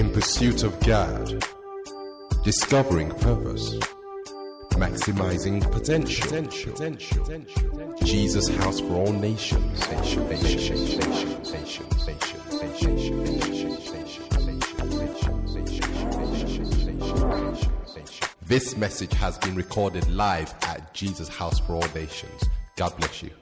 [0.00, 1.44] In pursuit of God,
[2.42, 3.74] discovering purpose,
[4.70, 6.26] maximizing potential.
[6.26, 6.72] potential.
[6.72, 7.94] potential.
[8.02, 9.78] Jesus House for All Nations.
[9.90, 13.78] Nation, nation, nation, nation, nation, nation, nation,
[17.52, 22.46] nation, This message has been recorded live at Jesus House for All Nations.
[22.76, 23.39] God bless you.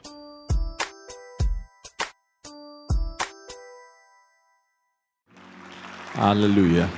[6.18, 6.90] Hallelujah.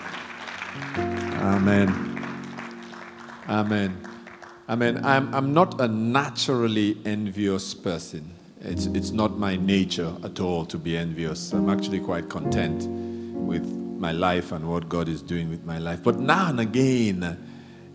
[0.96, 1.90] Amen.
[3.50, 4.08] Amen.
[4.66, 5.04] Amen.
[5.04, 8.34] I'm, I'm not a naturally envious person.
[8.62, 11.52] It's, it's not my nature at all to be envious.
[11.52, 13.66] I'm actually quite content with
[13.98, 16.02] my life and what God is doing with my life.
[16.02, 17.36] But now and again,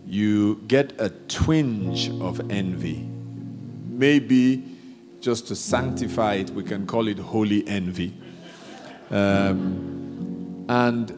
[0.06, 3.04] you get a twinge of envy.
[3.88, 4.62] Maybe
[5.20, 8.14] just to sanctify it, we can call it holy envy.
[9.10, 9.95] Um,
[10.68, 11.10] and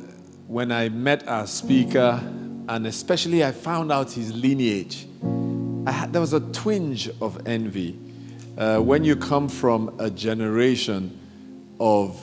[0.46, 2.20] when I met our speaker,
[2.68, 5.06] and especially I found out his lineage,
[5.86, 7.98] had, there was a twinge of envy.
[8.56, 11.16] Uh, when you come from a generation
[11.80, 12.16] of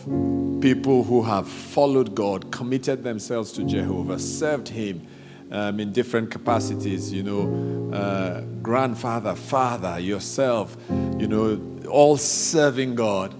[0.62, 5.08] people who have followed God, committed themselves to Jehovah, served Him
[5.52, 13.34] um, in different capacities, you know, uh, grandfather, father, yourself, you know, all serving God,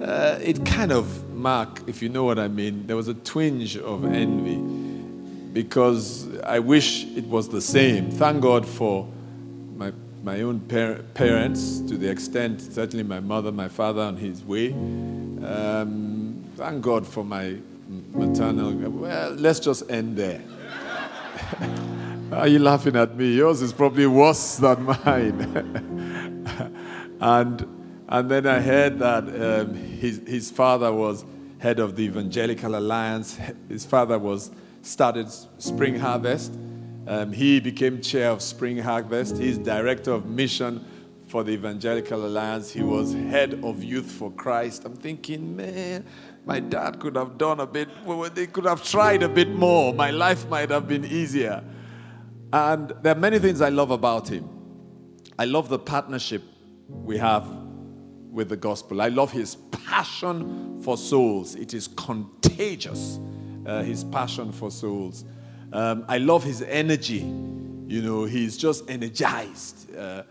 [0.00, 3.76] uh, it kind of, Mark, if you know what I mean, there was a twinge
[3.76, 4.56] of envy
[5.52, 8.10] because I wish it was the same.
[8.10, 9.06] Thank God for
[9.76, 9.92] my,
[10.22, 14.72] my own par- parents to the extent, certainly my mother, my father on his way.
[14.72, 17.56] Um, thank God for my
[18.12, 18.72] maternal.
[18.72, 20.42] Well, let's just end there.
[22.32, 23.34] Are you laughing at me?
[23.34, 26.46] Yours is probably worse than mine.
[27.20, 27.79] and,
[28.10, 31.24] and then I heard that um, his, his father was
[31.58, 33.38] head of the Evangelical Alliance.
[33.68, 34.50] His father was
[34.82, 36.52] started Spring Harvest.
[37.06, 39.36] Um, he became chair of Spring Harvest.
[39.36, 40.84] He's director of mission
[41.28, 42.72] for the Evangelical Alliance.
[42.72, 44.84] He was head of Youth for Christ.
[44.84, 46.04] I'm thinking, man,
[46.44, 49.94] my dad could have done a bit, well, they could have tried a bit more.
[49.94, 51.62] My life might have been easier.
[52.52, 54.48] And there are many things I love about him.
[55.38, 56.42] I love the partnership
[56.88, 57.59] we have
[58.30, 59.02] with the gospel.
[59.02, 63.18] I love his passion for souls, it is contagious,
[63.66, 65.24] uh, his passion for souls.
[65.72, 67.18] Um, I love his energy.
[67.86, 69.94] You know, he's just energized.
[69.96, 70.22] Uh,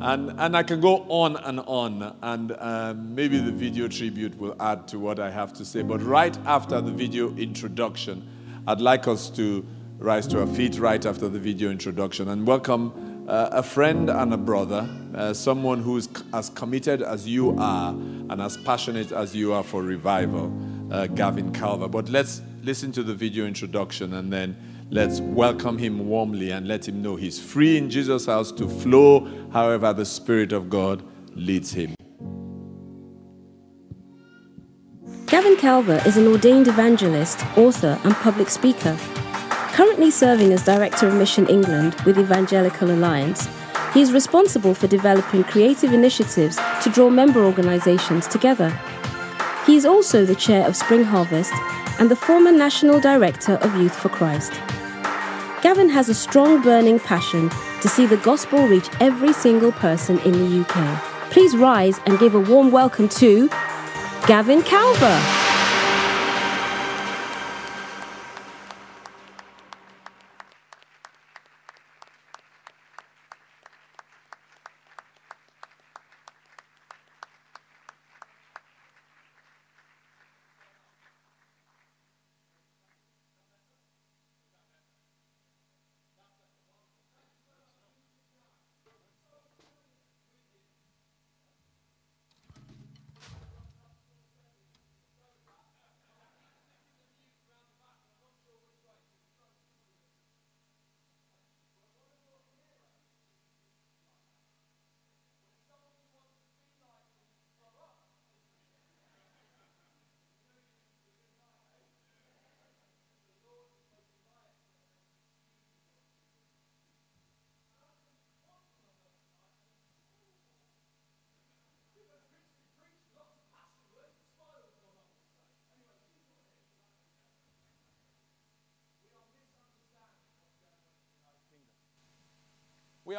[0.00, 4.56] and, and I can go on and on, and um, maybe the video tribute will
[4.60, 5.82] add to what I have to say.
[5.82, 8.28] But right after the video introduction,
[8.66, 9.64] I'd like us to
[9.98, 14.32] rise to our feet right after the video introduction and welcome uh, a friend and
[14.32, 19.52] a brother, uh, someone who's as committed as you are and as passionate as you
[19.52, 20.52] are for revival,
[20.90, 21.90] uh, Gavin Calver.
[21.90, 24.56] But let's listen to the video introduction and then
[24.90, 29.28] let's welcome him warmly and let him know he's free in Jesus' house to flow
[29.52, 31.02] however the Spirit of God
[31.34, 31.94] leads him.
[35.26, 38.98] Gavin Calver is an ordained evangelist, author, and public speaker.
[39.72, 43.48] Currently serving as Director of Mission England with Evangelical Alliance,
[43.94, 48.68] he is responsible for developing creative initiatives to draw member organisations together.
[49.64, 51.54] He is also the chair of Spring Harvest
[51.98, 54.52] and the former National Director of Youth for Christ.
[55.62, 57.48] Gavin has a strong burning passion
[57.80, 61.30] to see the gospel reach every single person in the UK.
[61.30, 63.48] Please rise and give a warm welcome to
[64.26, 65.41] Gavin Calver.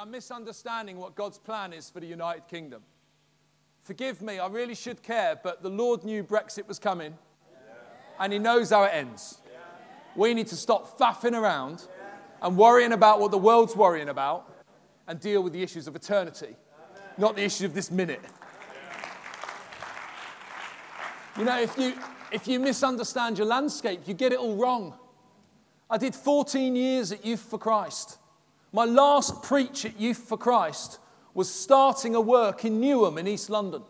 [0.04, 2.82] Are misunderstanding what God's plan is for the United Kingdom.
[3.84, 7.14] Forgive me, I really should care, but the Lord knew Brexit was coming,
[8.20, 9.38] and He knows how it ends.
[10.18, 11.88] We need to stop faffing around
[12.42, 14.54] and worrying about what the world's worrying about
[15.08, 16.58] and deal with the issues of eternity,
[17.18, 18.26] not the issues of this minute.
[21.38, 21.94] You know, if you,
[22.30, 24.96] if you misunderstand your landscape, you get it all wrong.
[25.90, 28.18] I did 14 years at Youth for Christ.
[28.74, 30.98] My last preach at Youth for Christ
[31.36, 33.84] was starting a work in Newham in East London.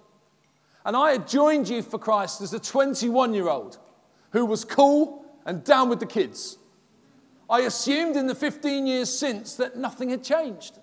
[0.85, 3.79] And I had joined Youth for Christ as a 21 year old
[4.31, 6.57] who was cool and down with the kids.
[7.49, 10.79] I assumed in the 15 years since that nothing had changed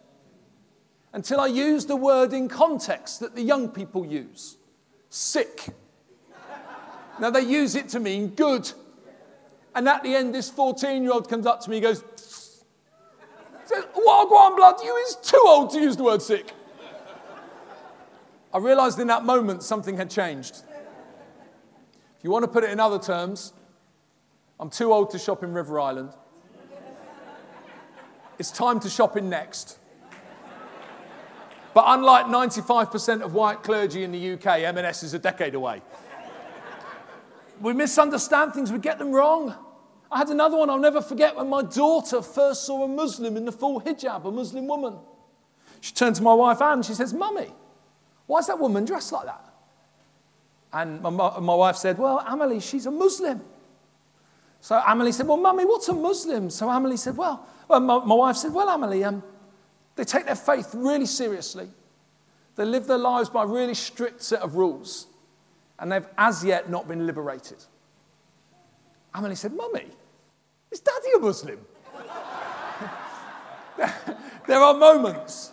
[1.12, 4.56] until I used the word in context that the young people use
[5.11, 5.69] sick.
[7.20, 8.70] now they use it to mean good.
[9.75, 12.02] And at the end, this 14 year old comes up to me and goes,
[13.71, 16.53] says, Wagwan blood, you is too old to use the word sick.
[18.53, 20.63] I realized in that moment something had changed.
[22.19, 23.53] If you want to put it in other terms,
[24.59, 26.11] I'm too old to shop in River Island.
[28.39, 29.79] It's time to shop in Next.
[31.73, 35.83] But unlike 95% of white clergy in the UK, M&S is a decade away.
[37.61, 39.55] We misunderstand things, we get them wrong.
[40.12, 43.45] I had another one I'll never forget when my daughter first saw a Muslim in
[43.45, 44.99] the full hijab, a Muslim woman.
[45.81, 47.53] She turned to my wife Anne she says, Mummy,
[48.27, 49.45] why is that woman dressed like that?
[50.73, 53.41] And my, my wife said, Well, Amelie, she's a Muslim.
[54.61, 56.51] So Amelie said, Well, Mummy, what's a Muslim?
[56.51, 59.23] So Amelie said, Well, well my, my wife said, Well, Amelie, um,
[59.97, 61.69] they take their faith really seriously.
[62.57, 65.07] They live their lives by a really strict set of rules.
[65.79, 67.65] And they've as yet not been liberated.
[69.15, 69.87] Amelie said, Mummy,
[70.71, 71.59] is daddy a Muslim?
[74.47, 75.53] there are moments.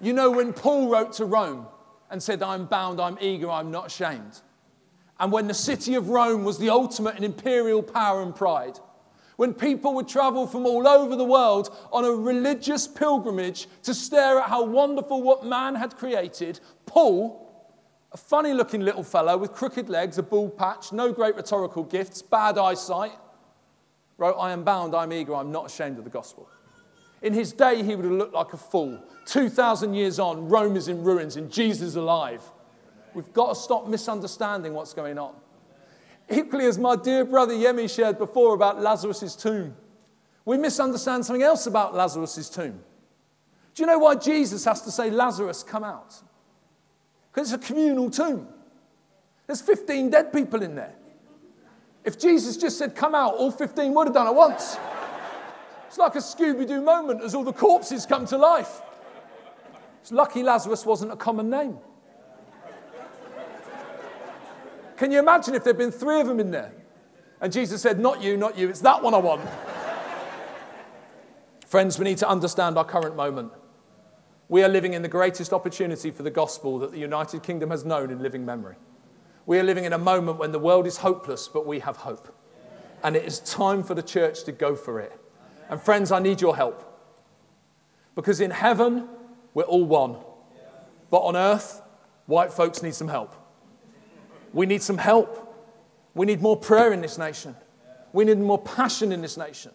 [0.00, 1.66] You know, when Paul wrote to Rome
[2.10, 4.40] and said, I'm bound, I'm eager, I'm not ashamed.
[5.18, 8.78] And when the city of Rome was the ultimate in imperial power and pride,
[9.36, 14.38] when people would travel from all over the world on a religious pilgrimage to stare
[14.38, 17.45] at how wonderful what man had created, Paul
[18.16, 22.22] a funny looking little fellow with crooked legs, a bald patch, no great rhetorical gifts,
[22.22, 23.12] bad eyesight,
[24.16, 26.48] wrote, I am bound, I'm eager, I'm not ashamed of the gospel.
[27.20, 28.98] In his day, he would have looked like a fool.
[29.26, 32.40] 2,000 years on, Rome is in ruins and Jesus alive.
[33.12, 35.34] We've got to stop misunderstanding what's going on.
[36.30, 39.76] Equally, as my dear brother Yemi shared before about Lazarus' tomb,
[40.46, 42.82] we misunderstand something else about Lazarus' tomb.
[43.74, 46.14] Do you know why Jesus has to say, Lazarus, come out?
[47.36, 48.48] Because it's a communal tomb.
[49.46, 50.94] There's 15 dead people in there.
[52.02, 54.78] If Jesus just said, Come out, all 15 would have done it once.
[55.86, 58.80] It's like a Scooby Doo moment as all the corpses come to life.
[60.00, 61.76] It's lucky Lazarus wasn't a common name.
[64.96, 66.72] Can you imagine if there'd been three of them in there?
[67.42, 69.46] And Jesus said, Not you, not you, it's that one I want.
[71.66, 73.52] Friends, we need to understand our current moment.
[74.48, 77.84] We are living in the greatest opportunity for the gospel that the United Kingdom has
[77.84, 78.76] known in living memory.
[79.44, 82.34] We are living in a moment when the world is hopeless, but we have hope.
[83.02, 85.12] And it is time for the church to go for it.
[85.68, 86.82] And friends, I need your help.
[88.14, 89.08] Because in heaven,
[89.52, 90.16] we're all one.
[91.10, 91.82] But on earth,
[92.26, 93.34] white folks need some help.
[94.52, 95.42] We need some help.
[96.14, 97.54] We need more prayer in this nation.
[98.12, 99.72] We need more passion in this nation.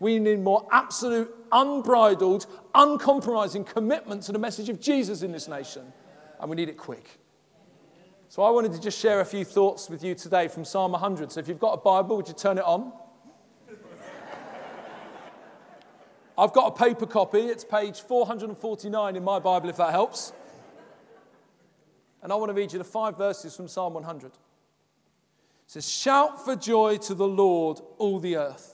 [0.00, 5.92] We need more absolute, unbridled, uncompromising commitment to the message of Jesus in this nation.
[6.40, 7.18] And we need it quick.
[8.28, 11.30] So I wanted to just share a few thoughts with you today from Psalm 100.
[11.30, 12.92] So if you've got a Bible, would you turn it on?
[16.36, 17.42] I've got a paper copy.
[17.42, 20.32] It's page 449 in my Bible, if that helps.
[22.24, 24.32] And I want to read you the five verses from Psalm 100.
[24.32, 24.32] It
[25.66, 28.73] says, Shout for joy to the Lord, all the earth.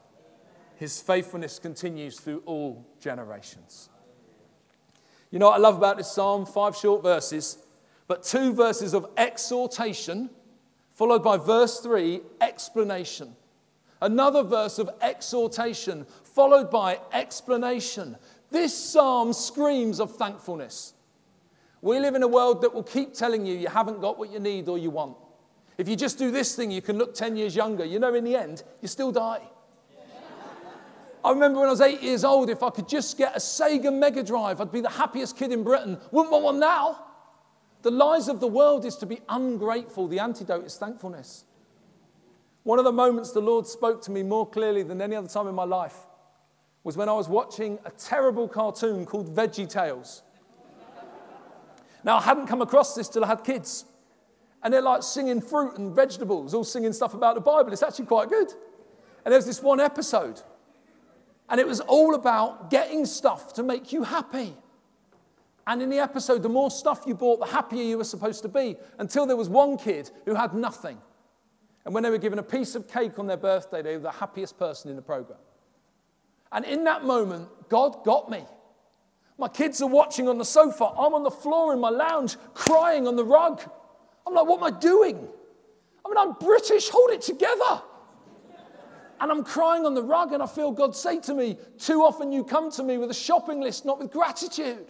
[0.81, 3.89] His faithfulness continues through all generations.
[5.29, 6.43] You know what I love about this psalm?
[6.43, 7.59] Five short verses,
[8.07, 10.31] but two verses of exhortation,
[10.89, 13.35] followed by verse three, explanation.
[14.01, 18.17] Another verse of exhortation, followed by explanation.
[18.49, 20.95] This psalm screams of thankfulness.
[21.83, 24.39] We live in a world that will keep telling you you haven't got what you
[24.39, 25.15] need or you want.
[25.77, 27.85] If you just do this thing, you can look 10 years younger.
[27.85, 29.43] You know, in the end, you still die.
[31.23, 33.93] I remember when I was eight years old, if I could just get a Sega
[33.93, 35.97] Mega Drive, I'd be the happiest kid in Britain.
[36.11, 37.05] Wouldn't want one now.
[37.83, 41.45] The lies of the world is to be ungrateful, the antidote is thankfulness.
[42.63, 45.47] One of the moments the Lord spoke to me more clearly than any other time
[45.47, 45.95] in my life
[46.83, 50.23] was when I was watching a terrible cartoon called Veggie Tales.
[52.03, 53.85] now, I hadn't come across this till I had kids.
[54.63, 57.71] And they're like singing fruit and vegetables, all singing stuff about the Bible.
[57.73, 58.51] It's actually quite good.
[59.25, 60.41] And there's this one episode,
[61.51, 64.55] and it was all about getting stuff to make you happy.
[65.67, 68.47] And in the episode, the more stuff you bought, the happier you were supposed to
[68.47, 70.97] be, until there was one kid who had nothing.
[71.83, 74.11] And when they were given a piece of cake on their birthday, they were the
[74.11, 75.39] happiest person in the program.
[76.53, 78.45] And in that moment, God got me.
[79.37, 80.85] My kids are watching on the sofa.
[80.85, 83.61] I'm on the floor in my lounge crying on the rug.
[84.25, 85.17] I'm like, what am I doing?
[86.05, 87.81] I mean, I'm British, hold it together.
[89.21, 92.31] And I'm crying on the rug, and I feel God say to me, Too often
[92.31, 94.87] you come to me with a shopping list, not with gratitude.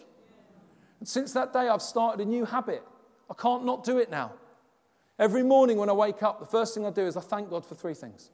[0.99, 2.81] And since that day, I've started a new habit.
[3.29, 4.31] I can't not do it now.
[5.19, 7.65] Every morning when I wake up, the first thing I do is I thank God
[7.65, 8.31] for three things.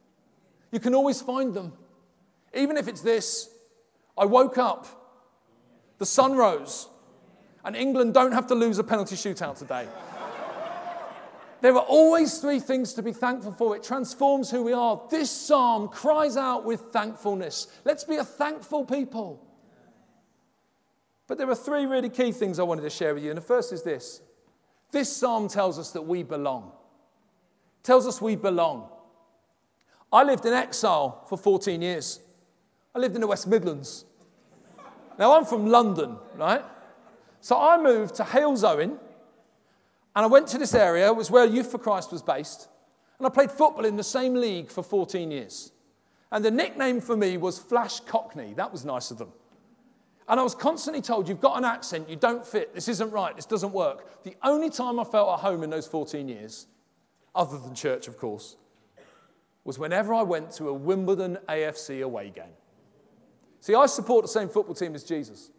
[0.71, 1.73] You can always find them.
[2.53, 3.49] Even if it's this
[4.15, 4.85] I woke up,
[5.97, 6.87] the sun rose,
[7.65, 9.87] and England don't have to lose a penalty shootout today.
[11.61, 13.75] There are always three things to be thankful for.
[13.75, 15.01] It transforms who we are.
[15.09, 17.67] This psalm cries out with thankfulness.
[17.83, 19.43] Let's be a thankful people.
[21.27, 23.31] But there are three really key things I wanted to share with you.
[23.31, 24.21] And the first is this
[24.91, 26.71] this psalm tells us that we belong.
[27.83, 28.89] Tells us we belong.
[30.11, 32.19] I lived in exile for 14 years.
[32.95, 34.05] I lived in the West Midlands.
[35.19, 36.63] Now, I'm from London, right?
[37.41, 38.97] So I moved to Halesowen,
[40.17, 42.69] and I went to this area, it was where Youth for Christ was based,
[43.19, 45.71] and I played football in the same league for 14 years.
[46.31, 48.55] And the nickname for me was Flash Cockney.
[48.55, 49.31] That was nice of them.
[50.27, 53.35] And I was constantly told, You've got an accent, you don't fit, this isn't right,
[53.35, 54.23] this doesn't work.
[54.23, 56.65] The only time I felt at home in those 14 years,
[57.35, 58.55] other than church, of course,
[59.65, 62.55] was whenever I went to a Wimbledon AFC away game.
[63.59, 65.51] See, I support the same football team as Jesus.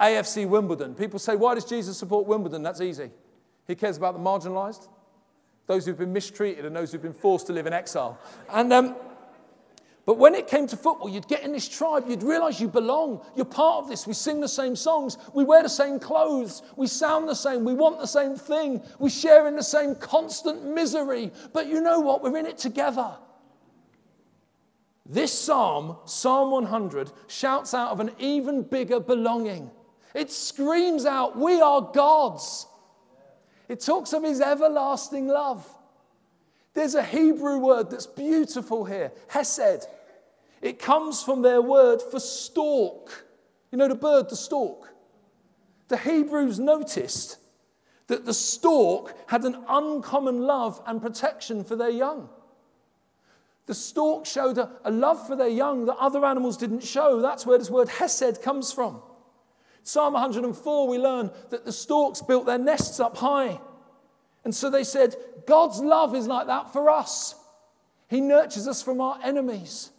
[0.00, 0.94] AFC Wimbledon.
[0.94, 2.62] People say, why does Jesus support Wimbledon?
[2.62, 3.10] That's easy.
[3.66, 4.88] He cares about the marginalized,
[5.66, 8.18] those who've been mistreated, and those who've been forced to live in exile.
[8.50, 8.96] And, um,
[10.04, 13.20] but when it came to football, you'd get in this tribe, you'd realize you belong.
[13.34, 14.06] You're part of this.
[14.06, 17.74] We sing the same songs, we wear the same clothes, we sound the same, we
[17.74, 21.32] want the same thing, we share in the same constant misery.
[21.52, 22.22] But you know what?
[22.22, 23.16] We're in it together.
[25.08, 29.70] This psalm, Psalm 100, shouts out of an even bigger belonging.
[30.16, 32.66] It screams out, We are God's.
[33.68, 35.68] It talks of his everlasting love.
[36.72, 39.86] There's a Hebrew word that's beautiful here, hesed.
[40.62, 43.26] It comes from their word for stork.
[43.70, 44.94] You know the bird, the stork?
[45.88, 47.36] The Hebrews noticed
[48.06, 52.30] that the stork had an uncommon love and protection for their young.
[53.66, 57.20] The stork showed a, a love for their young that other animals didn't show.
[57.20, 59.02] That's where this word hesed comes from.
[59.86, 63.60] Psalm 104, we learn that the storks built their nests up high.
[64.42, 65.14] And so they said,
[65.46, 67.36] God's love is like that for us.
[68.08, 69.90] He nurtures us from our enemies.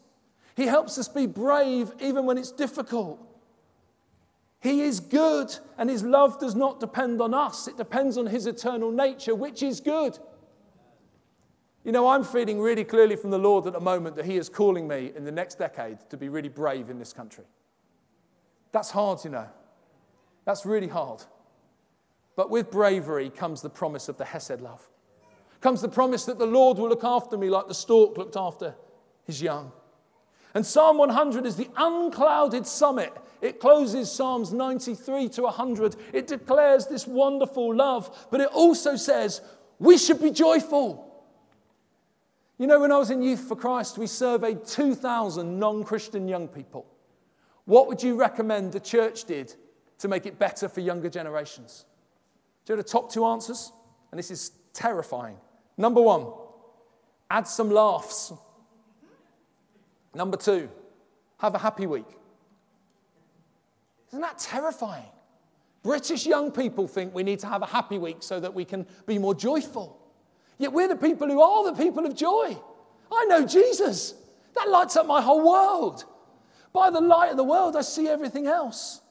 [0.57, 3.17] He helps us be brave even when it's difficult.
[4.59, 8.45] He is good, and His love does not depend on us, it depends on His
[8.45, 10.19] eternal nature, which is good.
[11.85, 14.49] You know, I'm feeling really clearly from the Lord at the moment that He is
[14.49, 17.45] calling me in the next decade to be really brave in this country.
[18.73, 19.47] That's hard, you know.
[20.47, 21.21] That's really hard.
[22.37, 24.87] But with bravery comes the promise of the Hesed love.
[25.59, 28.73] Comes the promise that the Lord will look after me like the stork looked after
[29.25, 29.73] his young.
[30.53, 33.11] And Psalm 100 is the unclouded summit.
[33.41, 35.97] It closes Psalms 93 to 100.
[36.13, 39.41] It declares this wonderful love, but it also says
[39.79, 41.03] we should be joyful.
[42.57, 46.47] You know, when I was in Youth for Christ, we surveyed 2,000 non Christian young
[46.47, 46.85] people.
[47.65, 49.53] What would you recommend the church did
[49.99, 51.85] to make it better for younger generations?
[52.65, 53.71] Do you know the top two answers?
[54.11, 55.37] And this is terrifying.
[55.77, 56.27] Number one,
[57.29, 58.33] add some laughs.
[60.13, 60.69] Number two,
[61.39, 62.07] have a happy week.
[64.09, 65.05] Isn't that terrifying?
[65.83, 68.85] British young people think we need to have a happy week so that we can
[69.05, 69.97] be more joyful.
[70.57, 72.57] Yet we're the people who are the people of joy.
[73.11, 74.15] I know Jesus.
[74.55, 76.05] That lights up my whole world.
[76.73, 79.01] By the light of the world, I see everything else.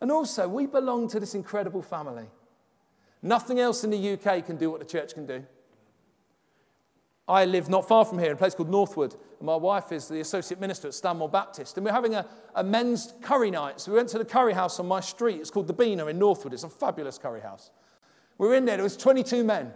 [0.00, 2.26] And also, we belong to this incredible family.
[3.22, 5.44] Nothing else in the UK can do what the church can do.
[7.28, 10.06] I live not far from here in a place called Northwood, and my wife is
[10.06, 11.76] the associate minister at Stanmore Baptist.
[11.76, 12.24] And we're having a,
[12.54, 13.80] a men's curry night.
[13.80, 15.40] So we went to the curry house on my street.
[15.40, 16.52] It's called the Beaner in Northwood.
[16.52, 17.70] It's a fabulous curry house.
[18.38, 19.72] We were in there, there was 22 men.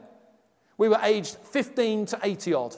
[0.79, 2.77] We were aged 15 to 80 odd.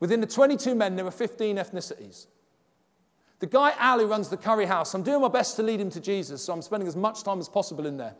[0.00, 2.26] Within the 22 men, there were 15 ethnicities.
[3.40, 5.90] The guy, Al, who runs the curry house, I'm doing my best to lead him
[5.90, 8.14] to Jesus, so I'm spending as much time as possible in there.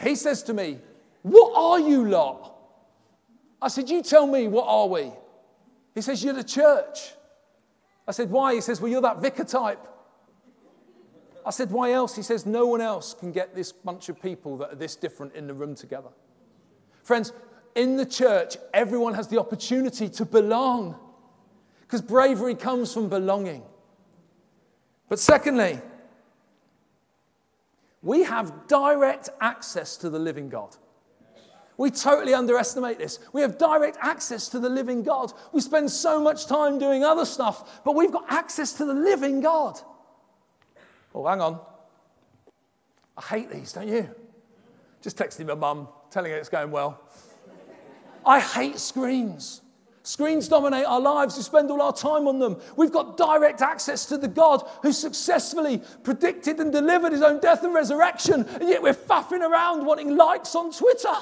[0.00, 0.78] He says to me,
[1.22, 2.54] What are you lot?
[3.60, 5.12] I said, You tell me, what are we?
[5.94, 7.12] He says, You're the church.
[8.06, 8.54] I said, Why?
[8.54, 9.86] He says, Well, you're that vicar type.
[11.44, 12.16] I said, Why else?
[12.16, 15.34] He says, No one else can get this bunch of people that are this different
[15.34, 16.10] in the room together.
[17.02, 17.34] Friends,
[17.74, 20.96] in the church, everyone has the opportunity to belong
[21.88, 23.62] because bravery comes from belonging.
[25.08, 25.80] But secondly,
[28.02, 30.76] we have direct access to the living God.
[31.78, 33.20] We totally underestimate this.
[33.32, 35.32] We have direct access to the living God.
[35.52, 39.40] We spend so much time doing other stuff, but we've got access to the living
[39.40, 39.80] God.
[41.14, 41.58] Oh, hang on.
[43.16, 44.14] I hate these, don't you?
[45.00, 47.00] Just texting my mum, telling her it's going well.
[48.26, 49.62] I hate screens.
[50.08, 51.36] Screens dominate our lives.
[51.36, 52.56] We spend all our time on them.
[52.76, 57.62] We've got direct access to the God who successfully predicted and delivered his own death
[57.62, 61.14] and resurrection, and yet we're faffing around wanting likes on Twitter.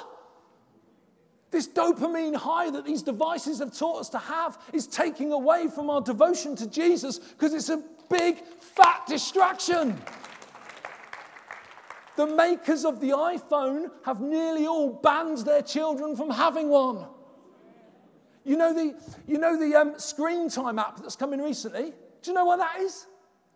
[1.50, 5.90] This dopamine high that these devices have taught us to have is taking away from
[5.90, 10.00] our devotion to Jesus because it's a big, fat distraction.
[12.14, 17.06] The makers of the iPhone have nearly all banned their children from having one.
[18.46, 18.94] You know the,
[19.26, 21.92] you know the um, screen time app that's come in recently?
[22.22, 23.06] Do you know what that is?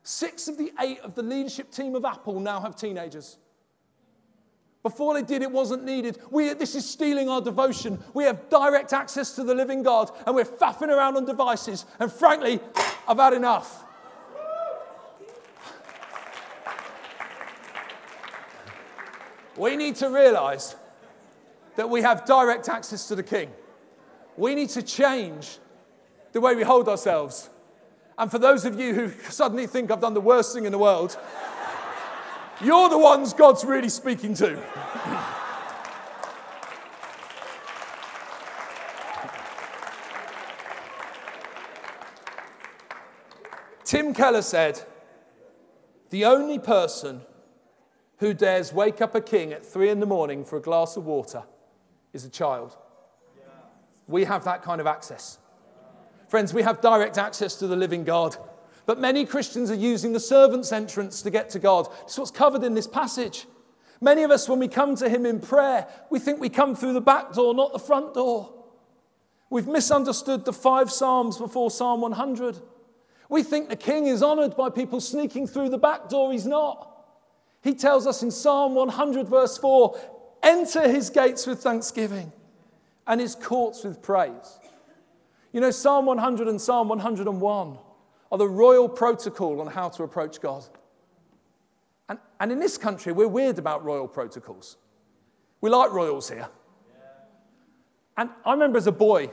[0.02, 3.38] Six of the eight of the leadership team of Apple now have teenagers.
[4.82, 6.18] Before they did, it wasn't needed.
[6.30, 8.02] We, this is stealing our devotion.
[8.14, 11.84] We have direct access to the living God, and we're faffing around on devices.
[12.00, 12.58] And frankly,
[13.06, 13.84] I've had enough.
[19.56, 20.74] We need to realize
[21.76, 23.50] that we have direct access to the King.
[24.40, 25.58] We need to change
[26.32, 27.50] the way we hold ourselves.
[28.16, 30.78] And for those of you who suddenly think I've done the worst thing in the
[30.78, 31.18] world,
[32.62, 34.58] you're the ones God's really speaking to.
[43.84, 44.82] Tim Keller said,
[46.08, 47.20] The only person
[48.20, 51.04] who dares wake up a king at three in the morning for a glass of
[51.04, 51.42] water
[52.14, 52.78] is a child.
[54.10, 55.38] We have that kind of access.
[56.28, 58.36] Friends, we have direct access to the living God.
[58.86, 61.88] But many Christians are using the servant's entrance to get to God.
[62.02, 63.46] It's what's covered in this passage.
[64.00, 66.94] Many of us, when we come to Him in prayer, we think we come through
[66.94, 68.52] the back door, not the front door.
[69.48, 72.60] We've misunderstood the five Psalms before Psalm 100.
[73.28, 76.32] We think the King is honored by people sneaking through the back door.
[76.32, 76.88] He's not.
[77.62, 79.98] He tells us in Psalm 100, verse 4
[80.42, 82.32] enter His gates with thanksgiving
[83.10, 84.58] and His courts with praise.
[85.52, 87.78] You know, Psalm 100 and Psalm 101
[88.30, 90.64] are the royal protocol on how to approach God.
[92.08, 94.76] And, and in this country, we're weird about royal protocols.
[95.60, 96.48] We like royals here.
[98.16, 99.30] And I remember as a boy,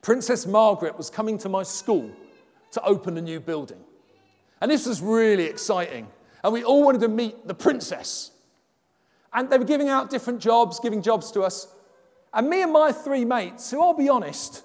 [0.00, 2.10] Princess Margaret was coming to my school
[2.72, 3.78] to open a new building.
[4.60, 6.08] And this was really exciting.
[6.42, 8.32] And we all wanted to meet the princess.
[9.32, 11.68] And they were giving out different jobs, giving jobs to us.
[12.34, 14.64] And me and my three mates, who I'll be honest,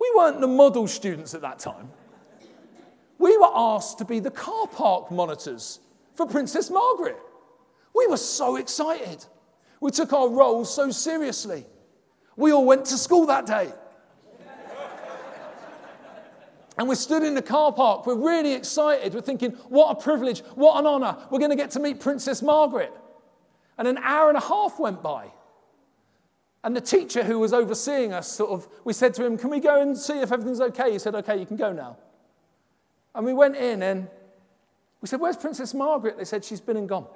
[0.00, 1.90] we weren't the model students at that time
[3.18, 5.80] we were asked to be the car park monitors
[6.14, 7.16] for Princess Margaret.
[7.94, 9.24] We were so excited.
[9.80, 11.64] We took our roles so seriously.
[12.36, 13.72] We all went to school that day.
[16.76, 18.04] And we stood in the car park.
[18.04, 19.14] We're really excited.
[19.14, 21.16] We're thinking, what a privilege, what an honor.
[21.30, 22.92] We're going to get to meet Princess Margaret.
[23.78, 25.28] And an hour and a half went by.
[26.64, 29.60] And the teacher who was overseeing us, sort of, we said to him, Can we
[29.60, 30.92] go and see if everything's okay?
[30.92, 31.98] He said, Okay, you can go now.
[33.14, 34.08] And we went in and
[35.02, 36.16] we said, Where's Princess Margaret?
[36.16, 37.06] They said, She's been and gone.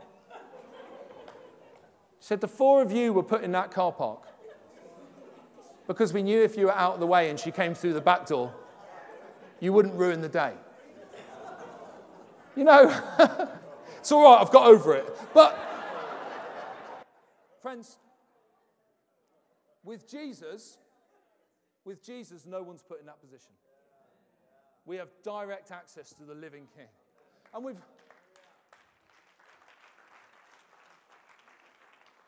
[2.20, 4.28] She said, The four of you were put in that car park
[5.86, 8.02] because we knew if you were out of the way and she came through the
[8.02, 8.52] back door,
[9.60, 10.52] you wouldn't ruin the day.
[12.54, 12.90] You know,
[13.96, 15.18] it's all right, I've got over it.
[15.32, 15.58] But,
[17.62, 17.96] friends,
[19.88, 20.76] with Jesus,
[21.86, 23.52] with Jesus, no one's put in that position.
[24.84, 26.88] We have direct access to the living King.
[27.54, 27.80] And we've,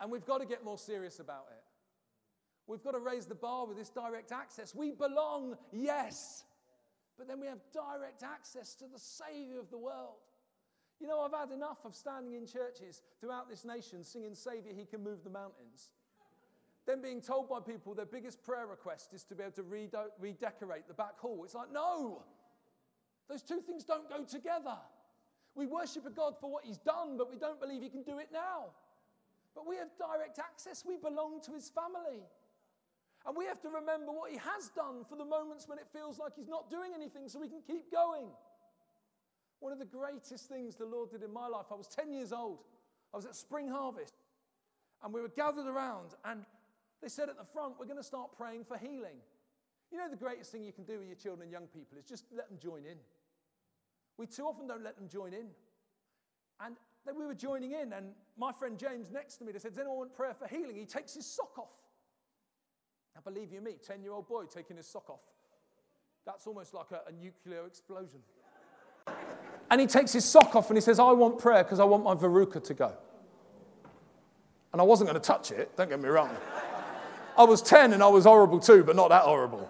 [0.01, 1.63] and we've got to get more serious about it.
[2.67, 4.75] We've got to raise the bar with this direct access.
[4.75, 6.45] We belong, yes,
[7.19, 10.17] but then we have direct access to the Savior of the world.
[10.99, 14.87] You know, I've had enough of standing in churches throughout this nation singing, Savior, He
[14.87, 15.91] can move the mountains.
[16.87, 19.65] Then being told by people their biggest prayer request is to be able to
[20.19, 21.43] redecorate the back hall.
[21.45, 22.23] It's like, no,
[23.29, 24.77] those two things don't go together.
[25.55, 28.19] We worship a God for what He's done, but we don't believe He can do
[28.19, 28.71] it now.
[29.55, 32.23] But we have direct access, we belong to His family.
[33.27, 36.19] And we have to remember what He has done for the moments when it feels
[36.19, 38.29] like He's not doing anything so we can keep going.
[39.59, 42.33] One of the greatest things the Lord did in my life, I was 10 years
[42.33, 42.61] old.
[43.13, 44.15] I was at Spring Harvest,
[45.05, 46.47] and we were gathered around, and
[47.03, 49.19] they said at the front, We're going to start praying for healing.
[49.91, 52.05] You know, the greatest thing you can do with your children and young people is
[52.05, 52.99] just let them join in.
[54.17, 55.47] We too often don't let them join in.
[56.65, 59.79] And then we were joining in, and my friend James next to me, said, Does
[59.79, 60.77] anyone want prayer for healing?
[60.77, 61.73] He takes his sock off.
[63.15, 65.21] Now, believe you me, 10 year old boy taking his sock off.
[66.27, 68.21] That's almost like a, a nuclear explosion.
[69.71, 72.05] And he takes his sock off and he says, I want prayer because I want
[72.05, 72.93] my verruca to go.
[74.73, 76.31] And I wasn't going to touch it, don't get me wrong.
[77.41, 79.67] I was 10 and I was horrible too, but not that horrible.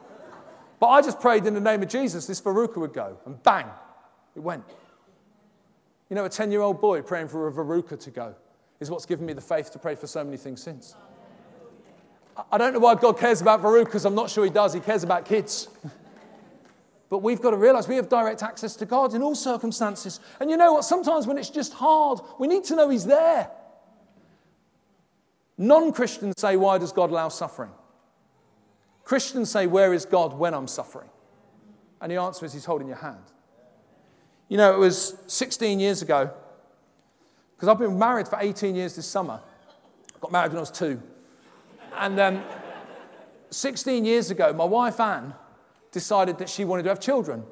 [0.81, 3.17] But I just prayed in the name of Jesus, this verruca would go.
[3.27, 3.67] And bang,
[4.35, 4.65] it went.
[6.09, 8.35] You know, a 10 year old boy praying for a verruca to go
[8.81, 10.97] is what's given me the faith to pray for so many things since.
[12.51, 14.05] I don't know why God cares about verrucas.
[14.05, 14.73] I'm not sure He does.
[14.73, 15.69] He cares about kids.
[17.09, 20.19] But we've got to realize we have direct access to God in all circumstances.
[20.41, 20.85] And you know what?
[20.85, 23.51] Sometimes when it's just hard, we need to know He's there.
[25.61, 27.73] Non Christians say, Why does God allow suffering?
[29.05, 31.11] Christians say, Where is God when I'm suffering?
[32.01, 33.25] And the answer is, He's holding your hand.
[34.49, 36.31] You know, it was 16 years ago,
[37.55, 39.38] because I've been married for 18 years this summer.
[40.16, 41.03] I got married when I was two.
[41.94, 42.42] And um,
[43.51, 45.35] 16 years ago, my wife Anne
[45.92, 47.44] decided that she wanted to have children.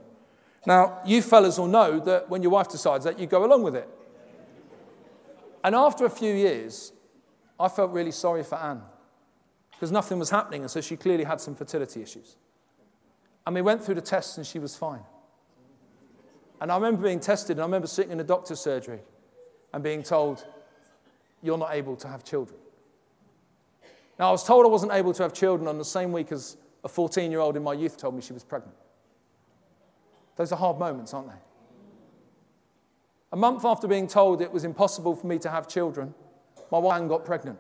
[0.65, 3.77] Now, you fellas will know that when your wife decides that, you go along with
[3.77, 3.87] it.
[5.63, 6.93] And after a few years,
[7.59, 8.83] I felt really sorry for Anne
[9.73, 12.37] because nothing was happening, and so she clearly had some fertility issues.
[13.47, 15.03] And we went through the tests, and she was fine.
[16.61, 19.01] And I remember being tested, and I remember sitting in a doctor's surgery
[19.73, 20.45] and being told,
[21.43, 22.59] You're not able to have children.
[24.19, 26.57] Now, I was told I wasn't able to have children on the same week as
[26.83, 28.77] a 14 year old in my youth told me she was pregnant.
[30.37, 31.39] Those are hard moments, aren't they?
[33.33, 36.15] A month after being told it was impossible for me to have children,
[36.71, 37.59] my wife got pregnant.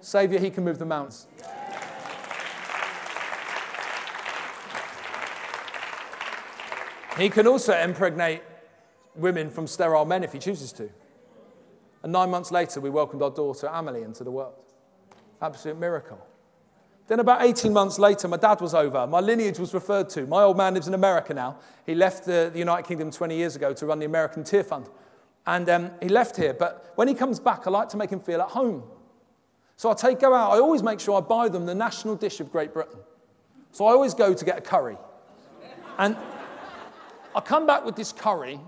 [0.00, 1.26] Saviour, he can move the mountains.
[7.18, 8.42] He can also impregnate
[9.14, 10.88] women from sterile men if he chooses to.
[12.02, 14.54] And nine months later, we welcomed our daughter Amelie into the world.
[15.42, 16.26] Absolute miracle.
[17.08, 19.06] Then, about 18 months later, my dad was over.
[19.06, 20.26] My lineage was referred to.
[20.26, 21.58] My old man lives in America now.
[21.84, 24.88] He left the, the United Kingdom 20 years ago to run the American Tear Fund.
[25.46, 26.54] And um, he left here.
[26.54, 28.82] But when he comes back, I like to make him feel at home.
[29.76, 30.52] So I take go out.
[30.52, 32.98] I always make sure I buy them the national dish of Great Britain.
[33.72, 34.96] So I always go to get a curry.
[35.98, 36.16] And
[37.34, 38.60] I come back with this curry,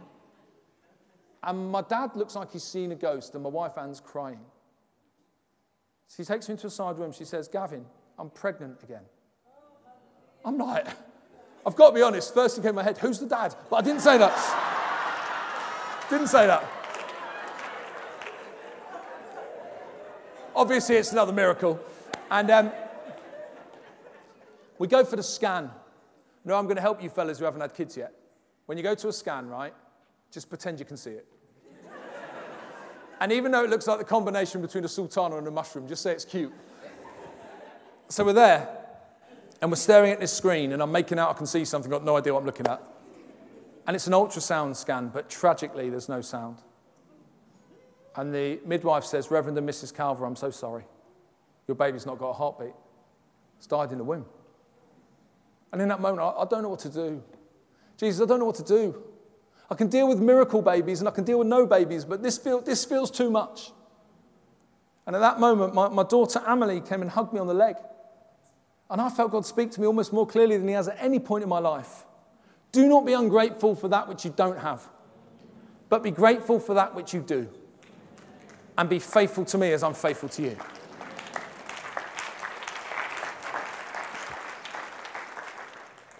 [1.43, 4.41] and my dad looks like he's seen a ghost, and my wife Anne's crying.
[6.15, 7.13] She takes me into a side room.
[7.13, 7.85] She says, Gavin,
[8.19, 9.03] I'm pregnant again.
[10.45, 10.87] I'm like,
[11.67, 12.35] I've got to be honest.
[12.35, 13.55] First thing came in my head, who's the dad?
[13.71, 14.72] But I didn't say that.
[16.13, 16.63] Didn't say that.
[20.55, 21.81] Obviously, it's another miracle.
[22.31, 22.73] And um,
[24.79, 25.71] we go for the scan.
[26.45, 28.13] No, I'm going to help you fellas who haven't had kids yet.
[28.67, 29.73] When you go to a scan, right,
[30.31, 31.27] just pretend you can see it.
[33.21, 36.03] and even though it looks like the combination between a sultana and a mushroom, just
[36.03, 36.53] say it's cute.
[38.09, 38.69] So we're there,
[39.63, 42.05] and we're staring at this screen, and I'm making out I can see something, got
[42.05, 42.92] no idea what I'm looking at.
[43.87, 46.59] And it's an ultrasound scan, but tragically, there's no sound.
[48.15, 49.93] And the midwife says, Reverend and Mrs.
[49.93, 50.85] Calver, I'm so sorry.
[51.67, 52.75] Your baby's not got a heartbeat.
[53.59, 54.27] It's died in the womb.
[55.73, 57.23] And in that moment, I, I don't know what to do.
[57.97, 59.03] Jesus, I don't know what to do.
[59.71, 62.37] I can deal with miracle babies and I can deal with no babies, but this,
[62.37, 63.73] feel, this feels too much.
[65.07, 67.77] And at that moment, my, my daughter Amelie came and hugged me on the leg.
[68.91, 71.19] And I felt God speak to me almost more clearly than He has at any
[71.19, 72.05] point in my life.
[72.73, 74.89] Do not be ungrateful for that which you don't have,
[75.91, 77.49] but be grateful for that which you do.
[78.79, 80.57] And be faithful to me as I'm faithful to you.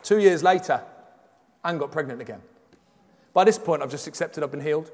[0.03, 0.83] Two years later,
[1.65, 2.43] Anne got pregnant again.
[3.33, 4.91] By this point, I've just accepted I've been healed.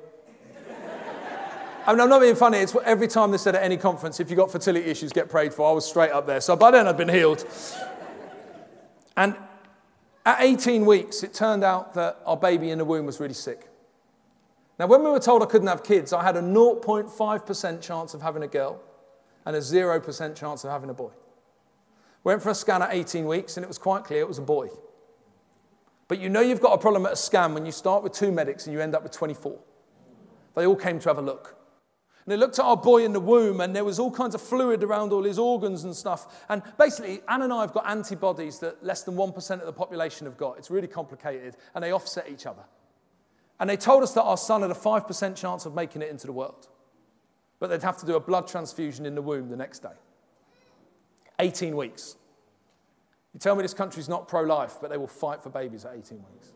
[1.87, 2.59] I mean, I'm not being funny.
[2.59, 5.29] It's what every time they said at any conference, if you've got fertility issues, get
[5.29, 5.69] prayed for.
[5.69, 6.41] I was straight up there.
[6.41, 7.45] So by then I'd been healed.
[9.17, 9.35] And
[10.29, 13.67] at 18 weeks, it turned out that our baby in the womb was really sick.
[14.79, 18.21] Now, when we were told I couldn't have kids, I had a 0.5% chance of
[18.21, 18.79] having a girl
[19.47, 21.13] and a 0% chance of having a boy.
[22.25, 24.43] Went for a scan at 18 weeks, and it was quite clear it was a
[24.43, 24.69] boy.
[26.09, 28.31] But you know you've got a problem at a scan when you start with two
[28.31, 29.59] medics and you end up with 24.
[30.55, 31.58] They all came to have a look.
[32.29, 34.43] And they looked at our boy in the womb, and there was all kinds of
[34.43, 36.45] fluid around all his organs and stuff.
[36.51, 40.27] And basically, Anne and I have got antibodies that less than 1% of the population
[40.27, 40.59] have got.
[40.59, 42.65] It's really complicated, and they offset each other.
[43.59, 46.27] And they told us that our son had a 5% chance of making it into
[46.27, 46.69] the world,
[47.61, 49.97] but they'd have to do a blood transfusion in the womb the next day.
[51.39, 52.17] 18 weeks.
[53.33, 55.95] You tell me this country's not pro life, but they will fight for babies at
[55.97, 56.49] 18 weeks.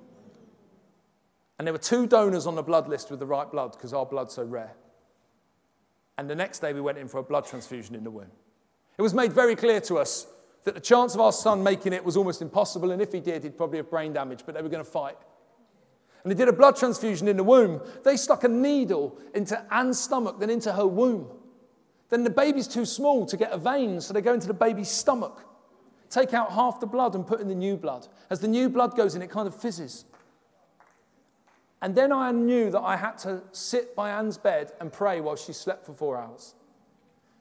[1.58, 4.04] And there were two donors on the blood list with the right blood because our
[4.04, 4.74] blood's so rare.
[6.18, 8.30] And the next day we went in for a blood transfusion in the womb.
[8.98, 10.26] It was made very clear to us
[10.64, 13.42] that the chance of our son making it was almost impossible, and if he did,
[13.42, 15.16] he'd probably have brain damage, but they were going to fight.
[16.22, 17.80] And they did a blood transfusion in the womb.
[18.04, 21.28] They stuck a needle into Anne's stomach, then into her womb.
[22.10, 24.90] Then the baby's too small to get a vein, so they go into the baby's
[24.90, 25.44] stomach,
[26.10, 28.06] take out half the blood and put in the new blood.
[28.30, 30.04] As the new blood goes in, it kind of fizzes.
[31.82, 35.34] And then I knew that I had to sit by Anne's bed and pray while
[35.34, 36.54] she slept for four hours.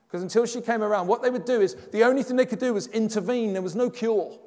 [0.08, 2.60] Because until she came around, what they would do is the only thing they could
[2.60, 3.54] do was intervene.
[3.54, 4.38] There was no cure.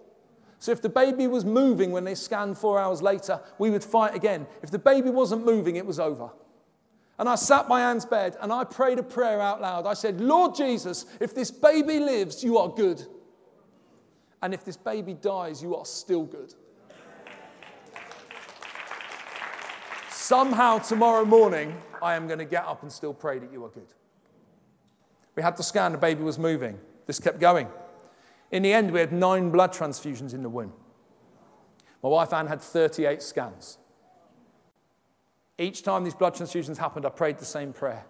[0.59, 4.14] So if the baby was moving when they scanned four hours later, we would fight
[4.16, 4.46] again.
[4.62, 6.30] If the baby wasn't moving, it was over.
[7.18, 9.87] And I sat by Anne's bed and I prayed a prayer out loud.
[9.87, 13.07] I said, Lord Jesus, if this baby lives, you are good.
[14.42, 16.52] And if this baby dies, you are still good.
[20.24, 23.68] Somehow tomorrow morning, I am going to get up and still pray that you are
[23.68, 23.92] good.
[25.37, 26.78] We had the scan, the baby was moving.
[27.04, 27.68] This kept going.
[28.50, 30.72] In the end, we had nine blood transfusions in the womb.
[32.02, 33.76] My wife Anne had 38 scans.
[35.58, 38.06] Each time these blood transfusions happened, I prayed the same prayer.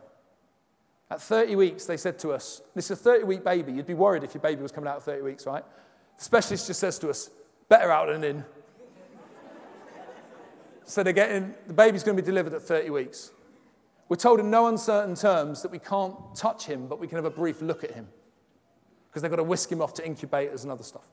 [1.10, 3.72] At 30 weeks, they said to us, This is a 30 week baby.
[3.72, 5.64] You'd be worried if your baby was coming out at 30 weeks, right?
[6.18, 7.30] The specialist just says to us,
[7.68, 8.44] Better out than in.
[10.84, 13.30] So they're getting, the baby's going to be delivered at 30 weeks.
[14.08, 17.24] We're told in no uncertain terms that we can't touch him, but we can have
[17.24, 18.06] a brief look at him
[19.08, 21.08] because they've got to whisk him off to incubators and other stuff.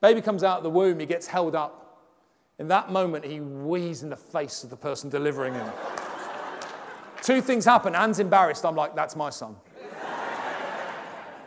[0.00, 1.82] Baby comes out of the womb, he gets held up.
[2.58, 5.70] In that moment, he wheezes in the face of the person delivering him.
[7.22, 7.94] Two things happen.
[7.94, 8.64] Anne's embarrassed.
[8.64, 9.56] I'm like, that's my son.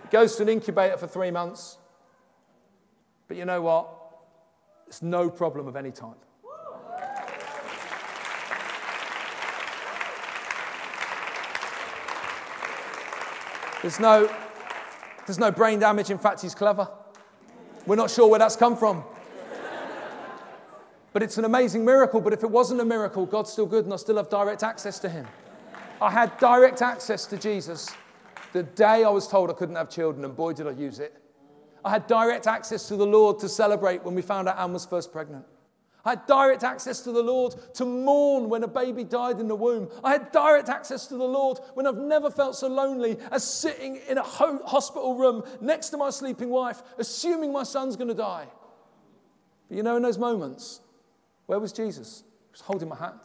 [0.04, 1.78] he Goes to an incubator for three months.
[3.28, 3.90] But you know what?
[4.88, 6.18] It's no problem of any type.
[13.82, 14.30] There's no,
[15.26, 16.10] there's no brain damage.
[16.10, 16.88] In fact, he's clever.
[17.86, 19.04] We're not sure where that's come from.
[21.12, 22.22] But it's an amazing miracle.
[22.22, 25.00] But if it wasn't a miracle, God's still good and I still have direct access
[25.00, 25.26] to him.
[26.02, 27.90] I had direct access to Jesus
[28.54, 31.14] the day I was told I couldn't have children, and boy, did I use it.
[31.84, 34.86] I had direct access to the Lord to celebrate when we found out Anne was
[34.86, 35.46] first pregnant.
[36.06, 39.56] I had direct access to the Lord to mourn when a baby died in the
[39.56, 39.90] womb.
[40.04, 44.00] I had direct access to the Lord when I've never felt so lonely as sitting
[44.08, 48.14] in a ho- hospital room next to my sleeping wife, assuming my son's going to
[48.14, 48.48] die.
[49.68, 50.80] But you know, in those moments,
[51.48, 52.24] where was Jesus?
[52.48, 53.20] He was holding my hand.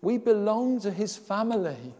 [0.00, 1.94] We belong to his family.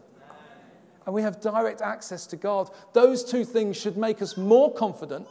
[1.05, 2.69] And we have direct access to God.
[2.93, 5.27] Those two things should make us more confident,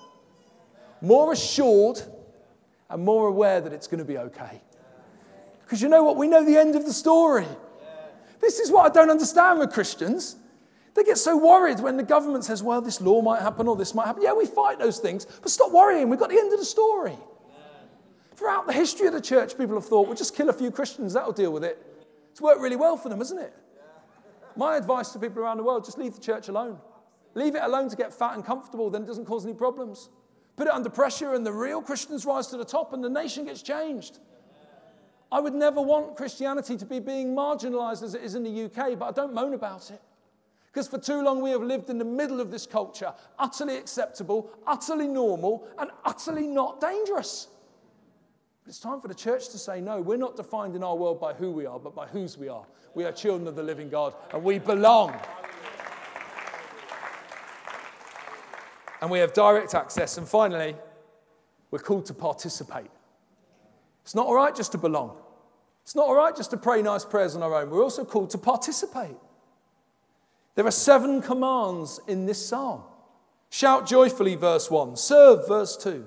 [1.00, 2.02] more assured
[2.90, 4.60] and more aware that it's going to be okay.
[5.64, 6.16] Because you know what?
[6.16, 7.46] We know the end of the story.
[8.40, 10.36] This is what I don't understand with Christians.
[10.94, 13.94] They get so worried when the government says, well, this law might happen or this
[13.94, 14.22] might happen.
[14.22, 16.08] Yeah, we fight those things, but stop worrying.
[16.08, 17.16] We've got the end of the story.
[18.34, 21.12] Throughout the history of the church, people have thought, we'll just kill a few Christians,
[21.12, 21.84] that'll deal with it.
[22.30, 23.52] It's worked really well for them, hasn't it?
[24.56, 26.78] My advice to people around the world just leave the church alone.
[27.34, 30.08] Leave it alone to get fat and comfortable, then it doesn't cause any problems
[30.58, 33.44] put it under pressure, and the real Christians rise to the top, and the nation
[33.44, 34.18] gets changed.
[35.30, 38.98] I would never want Christianity to be being marginalized as it is in the UK,
[38.98, 40.02] but I don't moan about it.
[40.66, 44.50] Because for too long we have lived in the middle of this culture, utterly acceptable,
[44.66, 47.46] utterly normal, and utterly not dangerous.
[48.64, 51.20] But it's time for the church to say, no, we're not defined in our world
[51.20, 52.66] by who we are, but by whose we are.
[52.94, 55.14] We are children of the living God, and we belong.
[59.00, 60.18] And we have direct access.
[60.18, 60.76] And finally,
[61.70, 62.90] we're called to participate.
[64.02, 65.16] It's not all right just to belong.
[65.82, 67.70] It's not all right just to pray nice prayers on our own.
[67.70, 69.16] We're also called to participate.
[70.54, 72.82] There are seven commands in this psalm.
[73.50, 74.96] Shout joyfully, verse 1.
[74.96, 76.06] Serve, verse 2.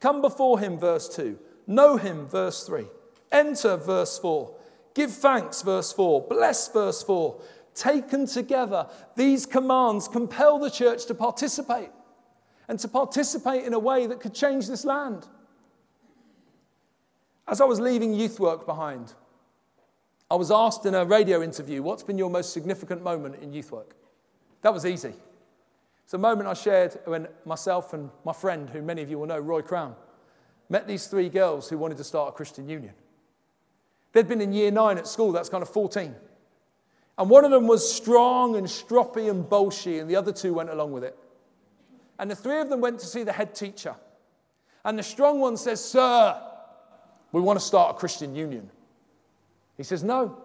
[0.00, 1.38] Come before him, verse 2.
[1.66, 2.86] Know him, verse 3.
[3.30, 4.54] Enter, verse 4.
[4.94, 6.26] Give thanks, verse 4.
[6.28, 7.40] Bless, verse 4.
[7.74, 11.88] Taken together, these commands compel the church to participate
[12.68, 15.26] and to participate in a way that could change this land.
[17.48, 19.14] As I was leaving youth work behind,
[20.30, 23.72] I was asked in a radio interview, What's been your most significant moment in youth
[23.72, 23.94] work?
[24.62, 25.14] That was easy.
[26.04, 29.26] It's a moment I shared when myself and my friend, who many of you will
[29.26, 29.94] know, Roy Crowne,
[30.68, 32.94] met these three girls who wanted to start a Christian union.
[34.12, 36.14] They'd been in year nine at school, that's kind of 14.
[37.18, 40.70] And one of them was strong and stroppy and bolshy, and the other two went
[40.70, 41.16] along with it.
[42.18, 43.94] And the three of them went to see the head teacher.
[44.84, 46.40] And the strong one says, Sir,
[47.32, 48.70] we want to start a Christian union.
[49.76, 50.36] He says, No,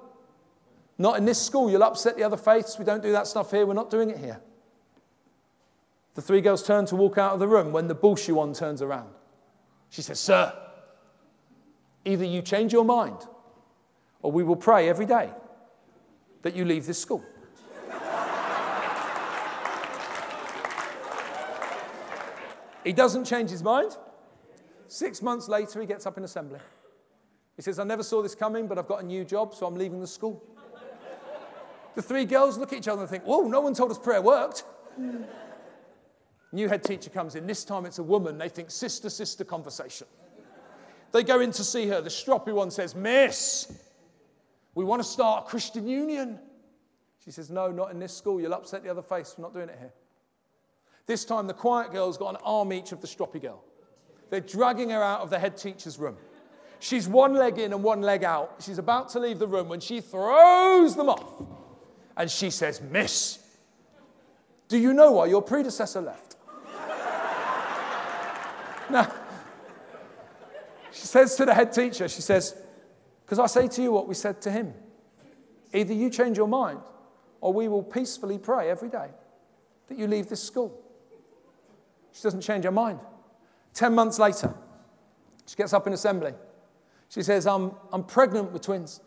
[0.98, 1.70] not in this school.
[1.70, 2.80] You'll upset the other faiths.
[2.80, 3.66] We don't do that stuff here.
[3.66, 4.40] We're not doing it here.
[6.16, 8.82] The three girls turn to walk out of the room when the bullshy one turns
[8.82, 9.10] around.
[9.90, 10.54] She says, Sir,
[12.06, 13.18] either you change your mind
[14.22, 15.30] or we will pray every day
[16.42, 17.24] that you leave this school.
[22.88, 23.98] He doesn't change his mind.
[24.88, 26.60] Six months later, he gets up in assembly.
[27.58, 29.76] He says, I never saw this coming, but I've got a new job, so I'm
[29.76, 30.42] leaving the school.
[31.96, 34.22] the three girls look at each other and think, Whoa, no one told us prayer
[34.22, 34.64] worked.
[36.54, 37.46] New head teacher comes in.
[37.46, 38.38] This time it's a woman.
[38.38, 40.08] They think sister sister conversation.
[41.12, 42.00] They go in to see her.
[42.00, 43.72] The stroppy one says, Miss,
[44.76, 46.40] we want to start a Christian union.
[47.26, 48.40] She says, No, not in this school.
[48.40, 49.36] You'll upset the other face.
[49.38, 49.94] We're not doing it here.
[51.08, 53.64] This time the quiet girl's got an arm each of the stroppy girl.
[54.30, 56.18] They're dragging her out of the head teacher's room.
[56.80, 58.58] She's one leg in and one leg out.
[58.60, 61.48] She's about to leave the room when she throws them off.
[62.16, 63.40] And she says, Miss,
[64.68, 66.36] do you know why your predecessor left?
[68.90, 69.12] now,
[70.92, 72.56] she says to the head teacher, she says,
[73.26, 74.74] Because I say to you what we said to him.
[75.74, 76.80] Either you change your mind,
[77.40, 79.10] or we will peacefully pray every day
[79.88, 80.84] that you leave this school.
[82.12, 83.00] She doesn't change her mind.
[83.74, 84.54] Ten months later,
[85.46, 86.34] she gets up in assembly.
[87.10, 89.02] She says, I'm, I'm pregnant with twins,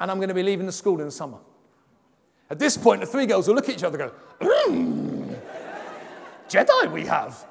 [0.00, 1.38] and I'm going to be leaving the school in the summer.
[2.48, 5.38] At this point, the three girls will look at each other and go, mm,
[6.48, 7.46] Jedi we have.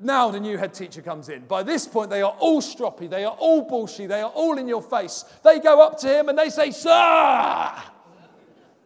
[0.00, 1.46] Now the new head teacher comes in.
[1.46, 4.68] By this point, they are all stroppy, they are all bullshy, they are all in
[4.68, 5.24] your face.
[5.42, 7.72] They go up to him and they say, Sir,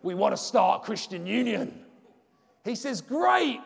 [0.02, 1.84] we want to start Christian Union.
[2.68, 3.60] He says, Great.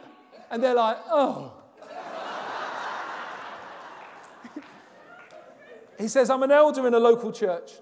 [0.48, 1.54] And they're like, Oh.
[5.98, 7.72] he says, I'm an elder in a local church.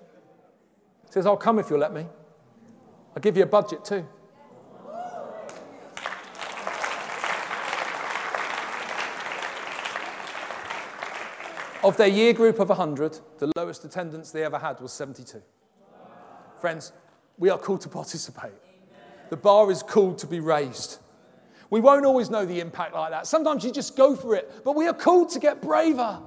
[1.05, 2.07] He says, I'll come if you'll let me.
[3.15, 4.07] I'll give you a budget too.
[11.83, 15.43] Of their year group of 100, the lowest attendance they ever had was 72.
[16.61, 16.93] Friends,
[17.37, 18.53] we are called to participate.
[19.29, 20.99] The bar is called to be raised.
[21.71, 23.27] We won't always know the impact like that.
[23.27, 26.19] Sometimes you just go for it, but we are called to get braver.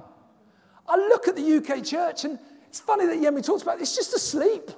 [0.88, 3.94] I look at the UK church, and it's funny that Yemi talks about it, it's
[3.94, 4.70] just asleep.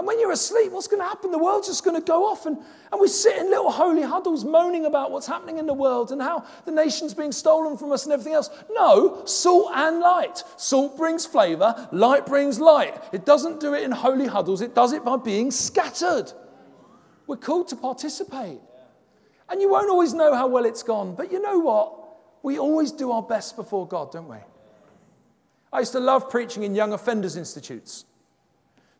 [0.00, 1.30] And when you're asleep, what's going to happen?
[1.30, 2.46] The world's just going to go off.
[2.46, 2.56] And,
[2.90, 6.22] and we sit in little holy huddles moaning about what's happening in the world and
[6.22, 8.48] how the nation's being stolen from us and everything else.
[8.70, 10.42] No, salt and light.
[10.56, 12.98] Salt brings flavor, light brings light.
[13.12, 16.32] It doesn't do it in holy huddles, it does it by being scattered.
[17.26, 18.60] We're called to participate.
[19.50, 21.98] And you won't always know how well it's gone, but you know what?
[22.42, 24.36] We always do our best before God, don't we?
[25.72, 28.04] I used to love preaching in young offenders institutes.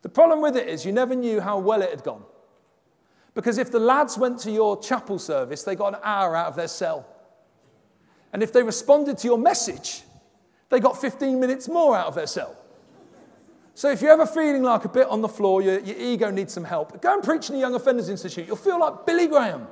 [0.03, 2.25] The problem with it is you never knew how well it had gone.
[3.35, 6.57] Because if the lads went to your chapel service, they got an hour out of
[6.57, 7.07] their cell.
[8.33, 10.03] And if they responded to your message,
[10.69, 12.57] they got 15 minutes more out of their cell.
[13.74, 16.53] So if you're ever feeling like a bit on the floor, your, your ego needs
[16.53, 18.47] some help, go and preach in the Young Offenders Institute.
[18.47, 19.66] You'll feel like Billy Graham.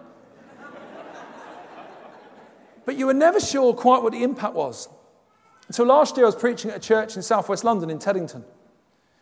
[2.88, 4.88] But you were never sure quite what the impact was.
[5.70, 8.42] So last year I was preaching at a church in southwest London in Teddington.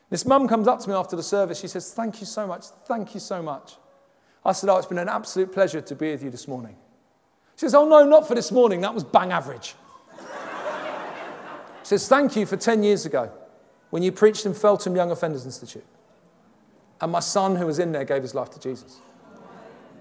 [0.08, 1.58] This mum comes up to me after the service.
[1.58, 2.66] She says, Thank you so much.
[2.86, 3.74] Thank you so much.
[4.44, 6.76] I said, Oh, it's been an absolute pleasure to be with you this morning.
[7.56, 8.82] She says, Oh, no, not for this morning.
[8.82, 9.74] That was bang average.
[11.82, 13.32] she says, Thank you for 10 years ago
[13.90, 15.84] when you preached in Feltham Young Offenders Institute.
[17.00, 19.00] And my son, who was in there, gave his life to Jesus.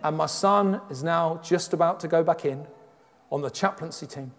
[0.04, 2.68] And my son is now just about to go back in
[3.32, 4.32] on the chaplaincy team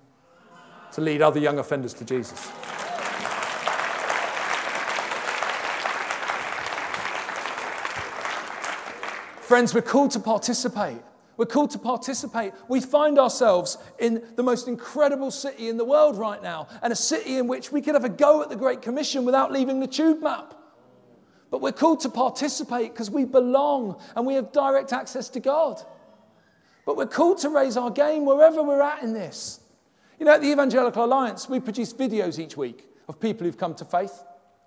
[0.93, 2.51] to lead other young offenders to Jesus.
[9.41, 10.99] Friends, we're called to participate.
[11.37, 12.53] We're called to participate.
[12.67, 16.97] We find ourselves in the most incredible city in the world right now, and a
[16.97, 19.87] city in which we could have a go at the Great Commission without leaving the
[19.87, 20.55] tube map.
[21.51, 25.81] But we're called to participate because we belong and we have direct access to God.
[26.87, 29.61] But we're called to raise our game wherever we're at in this.
[30.19, 33.75] You know, at the Evangelical Alliance, we produce videos each week of people who've come
[33.75, 34.23] to faith.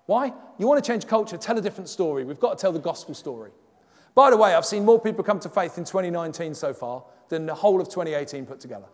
[0.06, 0.32] Why?
[0.58, 2.24] You want to change culture, tell a different story.
[2.24, 3.50] We've got to tell the gospel story.
[4.14, 7.46] By the way, I've seen more people come to faith in 2019 so far than
[7.46, 8.86] the whole of 2018 put together.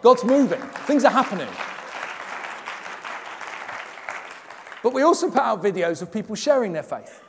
[0.00, 1.48] God's moving, things are happening.
[4.82, 7.22] But we also put out videos of people sharing their faith.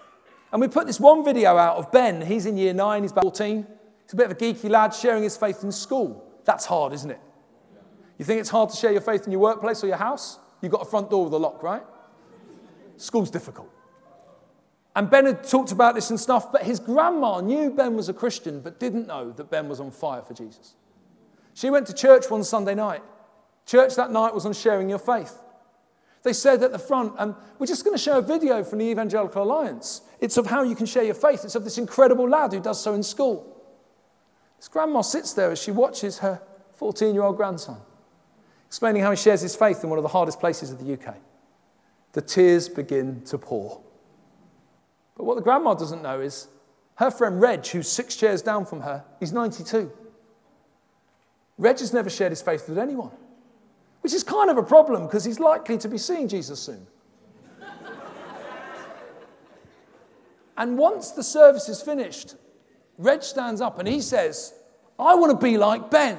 [0.52, 2.22] And we put this one video out of Ben.
[2.22, 3.66] He's in year nine, he's about 14.
[4.16, 6.24] A bit of a geeky lad sharing his faith in school.
[6.46, 7.20] That's hard, isn't it?
[8.18, 10.40] You think it's hard to share your faith in your workplace or your house?
[10.62, 11.84] You've got a front door with a lock, right?
[12.96, 13.70] School's difficult.
[14.96, 18.14] And Ben had talked about this and stuff, but his grandma knew Ben was a
[18.14, 20.76] Christian, but didn't know that Ben was on fire for Jesus.
[21.54, 23.04] She went to church one Sunday night.
[23.66, 25.42] Church that night was on sharing your faith.
[26.24, 28.86] They said at the front, um, we're just going to show a video from the
[28.86, 30.04] Evangelical Alliance.
[30.22, 31.44] It's of how you can share your faith.
[31.44, 33.52] It's of this incredible lad who does so in school.
[34.58, 36.42] His grandma sits there as she watches her
[36.76, 37.78] 14 year old grandson,
[38.68, 41.16] explaining how he shares his faith in one of the hardest places of the UK.
[42.14, 43.82] The tears begin to pour.
[45.16, 46.48] But what the grandma doesn't know is
[46.96, 49.92] her friend Reg, who's six chairs down from her, he's 92.
[51.58, 53.12] Reg has never shared his faith with anyone,
[54.02, 56.86] which is kind of a problem because he's likely to be seeing Jesus soon.
[60.58, 62.36] and once the service is finished,
[62.98, 64.54] Reg stands up and he says,
[64.98, 66.18] I want to be like Ben.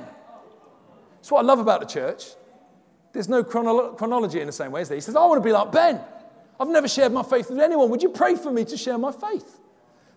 [1.17, 2.27] That's what I love about the church.
[3.13, 4.97] There's no chronolo- chronology in the same way, as there?
[4.97, 6.01] He says, I want to be like Ben.
[6.61, 7.91] I've never shared my faith with anyone.
[7.91, 9.59] Would you pray for me to share my faith?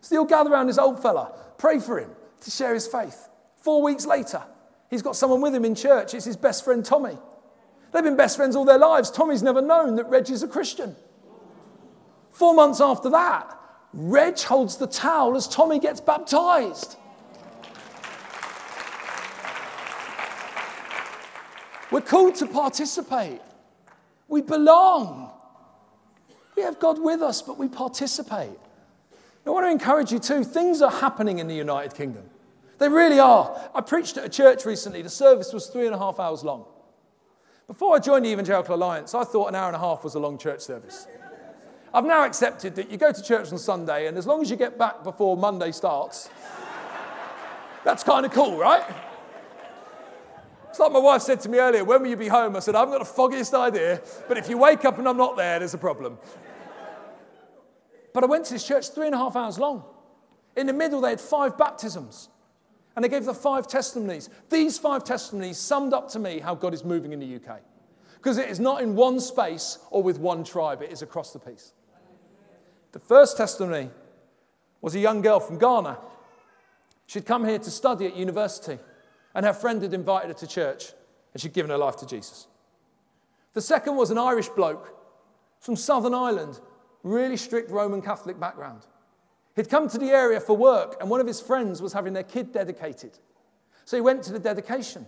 [0.01, 2.09] So they'll gather around this old fella, pray for him
[2.41, 3.27] to share his faith.
[3.57, 4.41] Four weeks later,
[4.89, 6.13] he's got someone with him in church.
[6.13, 7.17] It's his best friend, Tommy.
[7.91, 9.11] They've been best friends all their lives.
[9.11, 10.95] Tommy's never known that Reg is a Christian.
[12.29, 13.58] Four months after that,
[13.93, 16.95] Reg holds the towel as Tommy gets baptized.
[21.91, 23.41] We're called to participate.
[24.27, 25.31] We belong.
[26.55, 28.59] We have God with us, but we participate.
[29.45, 30.43] I want to encourage you too.
[30.43, 32.29] Things are happening in the United Kingdom.
[32.77, 33.69] They really are.
[33.73, 35.01] I preached at a church recently.
[35.01, 36.65] The service was three and a half hours long.
[37.65, 40.19] Before I joined the Evangelical Alliance, I thought an hour and a half was a
[40.19, 41.07] long church service.
[41.93, 44.55] I've now accepted that you go to church on Sunday, and as long as you
[44.55, 46.29] get back before Monday starts,
[47.83, 48.83] that's kind of cool, right?
[50.69, 52.55] It's like my wife said to me earlier, when will you be home?
[52.55, 55.17] I said, I haven't got the foggiest idea, but if you wake up and I'm
[55.17, 56.19] not there, there's a problem.
[58.13, 59.83] But I went to this church three and a half hours long.
[60.55, 62.29] In the middle, they had five baptisms.
[62.95, 64.29] And they gave the five testimonies.
[64.49, 67.61] These five testimonies summed up to me how God is moving in the UK.
[68.15, 71.39] Because it is not in one space or with one tribe, it is across the
[71.39, 71.73] piece.
[72.91, 73.89] The first testimony
[74.81, 75.97] was a young girl from Ghana.
[77.05, 78.79] She'd come here to study at university,
[79.35, 80.91] and her friend had invited her to church,
[81.33, 82.47] and she'd given her life to Jesus.
[83.53, 84.95] The second was an Irish bloke
[85.59, 86.59] from Southern Ireland,
[87.03, 88.85] really strict Roman Catholic background.
[89.55, 92.23] He'd come to the area for work, and one of his friends was having their
[92.23, 93.17] kid dedicated.
[93.85, 95.05] So he went to the dedication.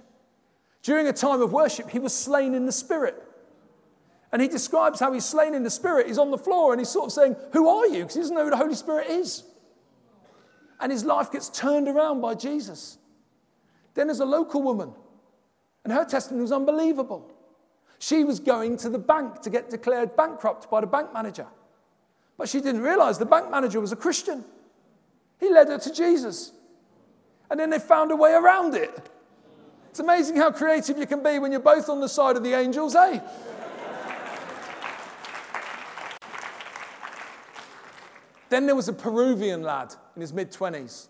[0.82, 3.22] During a time of worship, he was slain in the spirit.
[4.32, 6.08] And he describes how he's slain in the spirit.
[6.08, 8.00] He's on the floor and he's sort of saying, Who are you?
[8.00, 9.44] Because he doesn't know who the Holy Spirit is.
[10.80, 12.98] And his life gets turned around by Jesus.
[13.94, 14.94] Then there's a local woman,
[15.84, 17.30] and her testimony was unbelievable.
[18.00, 21.46] She was going to the bank to get declared bankrupt by the bank manager.
[22.38, 24.44] But she didn't realize the bank manager was a Christian.
[25.40, 26.52] He led her to Jesus.
[27.50, 29.10] And then they found a way around it.
[29.90, 32.54] It's amazing how creative you can be when you're both on the side of the
[32.54, 33.20] angels, eh?
[38.52, 41.08] Then there was a Peruvian lad in his mid 20s.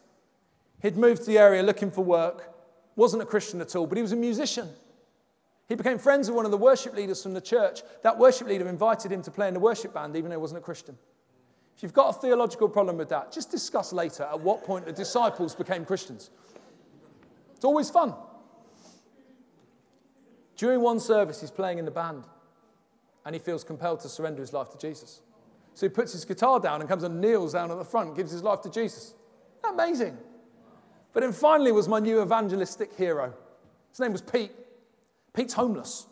[0.81, 2.53] He'd moved to the area looking for work,
[2.95, 4.69] wasn't a Christian at all, but he was a musician.
[5.67, 7.81] He became friends with one of the worship leaders from the church.
[8.03, 10.59] That worship leader invited him to play in the worship band, even though he wasn't
[10.59, 10.97] a Christian.
[11.75, 14.93] If you've got a theological problem with that, just discuss later at what point the
[14.93, 16.29] disciples became Christians.
[17.55, 18.13] It's always fun.
[20.57, 22.25] During one service, he's playing in the band
[23.25, 25.21] and he feels compelled to surrender his life to Jesus.
[25.73, 28.31] So he puts his guitar down and comes and kneels down at the front, gives
[28.31, 29.13] his life to Jesus.
[29.63, 30.17] Amazing.
[31.13, 33.33] But then finally was my new evangelistic hero.
[33.89, 34.51] His name was Pete.
[35.33, 36.07] Pete's homeless.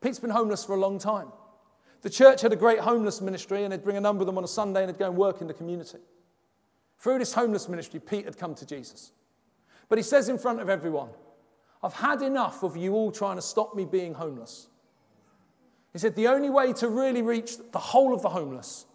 [0.00, 1.28] Pete's been homeless for a long time.
[2.02, 4.44] The church had a great homeless ministry and they'd bring a number of them on
[4.44, 5.98] a Sunday and they'd go and work in the community.
[6.98, 9.12] Through this homeless ministry, Pete had come to Jesus.
[9.88, 11.10] But he says in front of everyone,
[11.82, 14.68] I've had enough of you all trying to stop me being homeless.
[15.92, 18.86] He said, The only way to really reach the whole of the homeless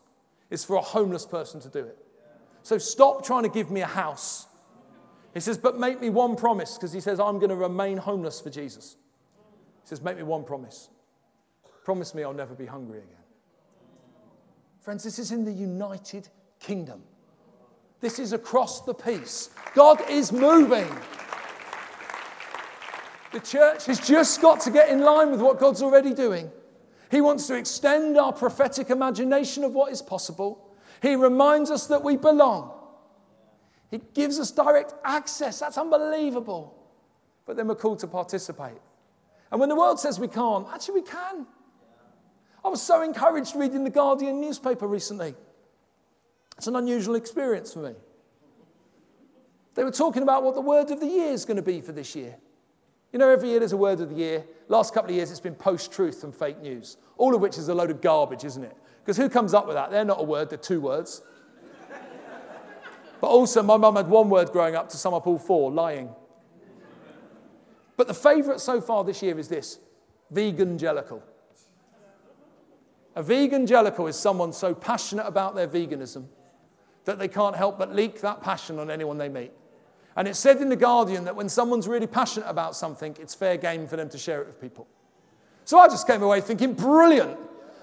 [0.49, 1.97] is for a homeless person to do it.
[2.63, 4.47] So stop trying to give me a house.
[5.33, 8.41] He says, But make me one promise, because he says, I'm going to remain homeless
[8.41, 8.95] for Jesus.
[9.83, 10.89] He says, Make me one promise.
[11.83, 13.13] Promise me I'll never be hungry again.
[14.81, 16.29] Friends, this is in the United
[16.59, 17.03] Kingdom.
[17.99, 19.49] This is across the piece.
[19.73, 20.87] God is moving.
[23.31, 26.49] The church has just got to get in line with what God's already doing.
[27.09, 30.75] He wants to extend our prophetic imagination of what is possible.
[31.01, 32.73] He reminds us that we belong.
[33.91, 35.59] He gives us direct access.
[35.59, 36.73] That's unbelievable.
[37.45, 38.77] But then we're called to participate.
[39.51, 41.47] And when the world says we can't, actually we can.
[42.65, 45.35] I was so encouraged reading the Guardian newspaper recently.
[46.57, 47.93] It's an unusual experience for me.
[49.75, 51.91] They were talking about what the word of the year is going to be for
[51.91, 52.35] this year.
[53.11, 54.45] You know, every year there's a word of the year.
[54.67, 57.69] Last couple of years it's been post truth and fake news, all of which is
[57.69, 58.75] a load of garbage, isn't it?
[58.99, 59.91] Because who comes up with that?
[59.91, 61.21] They're not a word, they're two words.
[63.21, 66.09] but also, my mum had one word growing up to sum up all four lying.
[67.95, 69.79] But the favourite so far this year is this
[70.33, 71.21] vegangelical.
[73.15, 76.25] A vegangelical is someone so passionate about their veganism
[77.05, 79.51] that they can't help but leak that passion on anyone they meet.
[80.17, 83.55] And it's said in The Guardian that when someone's really passionate about something, it's fair
[83.55, 84.87] game for them to share it with people.
[85.63, 87.37] So I just came away thinking, brilliant.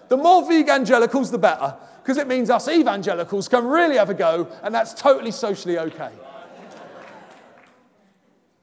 [0.08, 4.48] The more evangelicals, the better, because it means us evangelicals can really have a go,
[4.64, 6.10] and that's totally socially okay.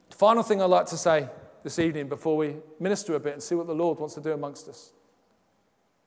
[0.10, 1.30] Final thing I'd like to say
[1.64, 4.34] this evening before we minister a bit and see what the Lord wants to do
[4.34, 4.92] amongst us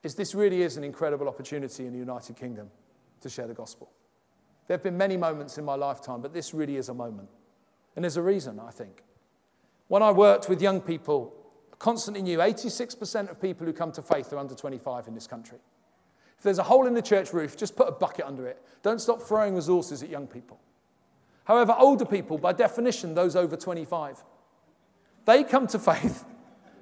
[0.03, 2.69] is this really is an incredible opportunity in the United Kingdom
[3.21, 3.89] to share the gospel.
[4.67, 7.27] There have been many moments in my lifetime, but this really is a moment.
[7.95, 9.03] And there's a reason, I think.
[9.87, 11.33] When I worked with young people,
[11.71, 15.27] I constantly knew 86% of people who come to faith are under 25 in this
[15.27, 15.59] country.
[16.37, 18.61] If there's a hole in the church roof, just put a bucket under it.
[18.83, 20.59] Don't stop throwing resources at young people.
[21.45, 24.23] However, older people, by definition, those over 25,
[25.25, 26.25] they come to faith.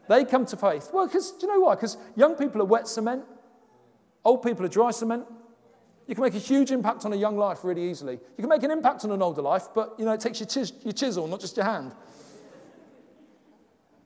[0.09, 0.89] They come to faith.
[0.91, 1.75] Well, because do you know why?
[1.75, 3.23] Because young people are wet cement,
[4.25, 5.23] old people are dry cement.
[6.13, 8.13] You can make a huge impact on a young life really easily.
[8.13, 10.45] You can make an impact on an older life, but you know, it takes your,
[10.45, 11.95] chis- your chisel, not just your hand.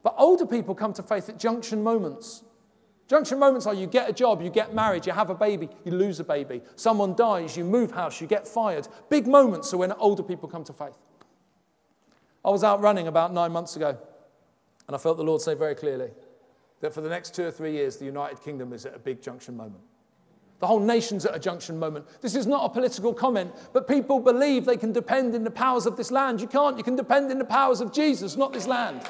[0.03, 2.45] But older people come to faith at junction moments.
[3.09, 5.91] Junction moments are you get a job, you get married, you have a baby, you
[5.91, 6.61] lose a baby.
[6.77, 8.87] Someone dies, you move house, you get fired.
[9.09, 10.95] Big moments are when older people come to faith.
[12.45, 13.97] I was out running about nine months ago,
[14.87, 16.11] and I felt the Lord say very clearly
[16.79, 19.21] that for the next two or three years, the United Kingdom is at a big
[19.21, 19.83] junction moment.
[20.59, 22.05] The whole nation's at a junction moment.
[22.21, 25.85] This is not a political comment, but people believe they can depend in the powers
[25.85, 26.41] of this land.
[26.41, 26.77] You can't.
[26.77, 29.01] You can depend in the powers of Jesus, not this land.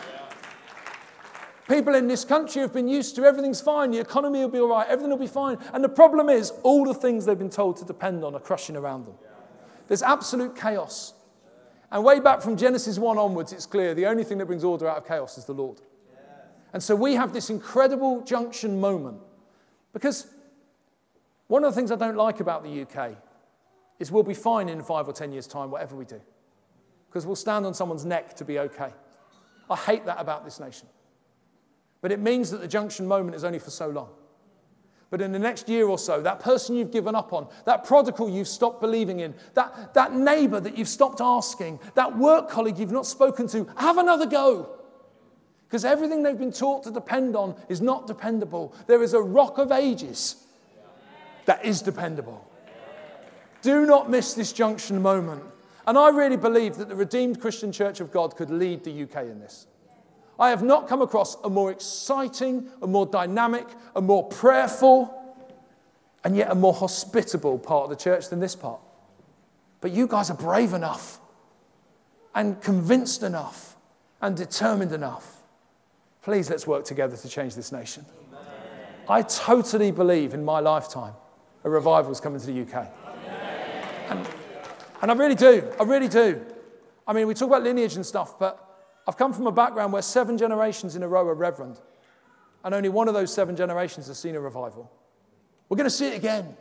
[1.70, 4.70] People in this country have been used to everything's fine, the economy will be all
[4.70, 5.58] right, everything will be fine.
[5.74, 8.78] And the problem is, all the things they've been told to depend on are crushing
[8.78, 9.16] around them.
[9.88, 11.14] There's absolute chaos.
[11.92, 14.88] And way back from Genesis 1 onwards, it's clear the only thing that brings order
[14.88, 15.82] out of chaos is the Lord.
[16.74, 19.20] And so we have this incredible junction moment
[19.94, 20.28] because
[21.48, 23.12] one of the things I don't like about the UK
[24.00, 26.22] is we'll be fine in five or ten years' time, whatever we do,
[27.10, 28.94] because we'll stand on someone's neck to be okay.
[29.70, 30.88] I hate that about this nation.
[32.02, 34.10] But it means that the junction moment is only for so long.
[35.10, 38.30] But in the next year or so, that person you've given up on, that prodigal
[38.30, 42.92] you've stopped believing in, that, that neighbor that you've stopped asking, that work colleague you've
[42.92, 44.78] not spoken to, have another go.
[45.68, 48.76] Because everything they've been taught to depend on is not dependable.
[48.86, 50.47] There is a rock of ages
[51.48, 52.46] that is dependable.
[53.62, 55.44] Do not miss this junction moment.
[55.88, 59.24] And I really believe that the Redeemed Christian Church of God could lead the UK
[59.24, 59.66] in this.
[60.40, 65.14] I have not come across a more exciting, a more dynamic, a more prayerful,
[66.24, 68.82] and yet a more hospitable part of the church than this part.
[69.80, 71.20] But you guys are brave enough,
[72.36, 73.78] and convinced enough,
[74.22, 75.38] and determined enough.
[76.22, 78.06] Please let's work together to change this nation.
[79.10, 81.14] I totally believe in my lifetime
[81.68, 82.90] a revival is coming to the UK.
[84.10, 84.28] And,
[85.02, 85.70] and I really do.
[85.78, 86.46] I really do.
[87.06, 88.64] I mean, we talk about lineage and stuff, but
[89.06, 91.80] I've come from a background where seven generations in a row are reverend,
[92.64, 94.90] and only one of those seven generations has seen a revival.
[95.68, 96.56] We're going to see it again.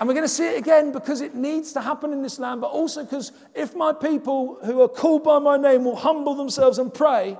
[0.00, 2.60] And we're going to see it again because it needs to happen in this land,
[2.60, 6.78] but also because if my people who are called by my name will humble themselves
[6.78, 7.38] and pray,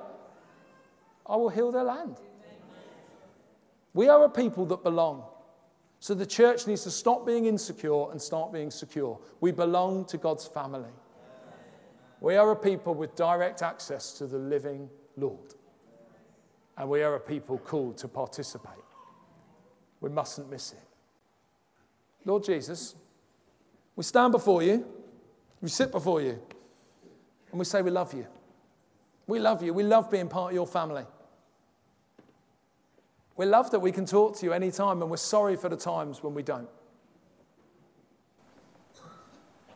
[1.26, 2.16] I will heal their land.
[3.92, 5.24] We are a people that belong.
[6.00, 9.18] So the church needs to stop being insecure and start being secure.
[9.40, 10.90] We belong to God's family.
[12.20, 15.54] We are a people with direct access to the living Lord.
[16.76, 18.72] And we are a people called to participate.
[20.00, 20.78] We mustn't miss it.
[22.24, 22.94] Lord Jesus,
[23.96, 24.86] we stand before you,
[25.60, 26.38] we sit before you,
[27.50, 28.26] and we say, We love you.
[29.26, 29.74] We love you.
[29.74, 31.04] We love being part of your family.
[33.38, 36.24] We love that we can talk to you anytime, and we're sorry for the times
[36.24, 36.68] when we don't.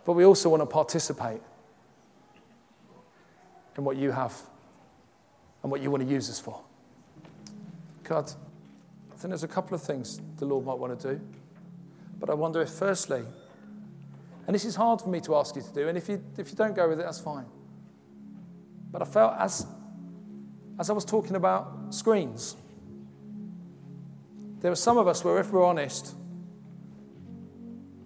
[0.04, 1.40] But we also want to participate
[3.78, 4.36] in what you have
[5.62, 6.60] and what you want to use us for.
[8.02, 8.32] God,
[9.12, 11.20] I think there's a couple of things the Lord might want to do.
[12.18, 13.22] But I wonder if, firstly,
[14.48, 16.50] and this is hard for me to ask you to do, and if you, if
[16.50, 17.46] you don't go with it, that's fine.
[18.90, 19.68] But I felt as,
[20.80, 22.56] as I was talking about screens,
[24.62, 26.14] there are some of us where, if we're honest,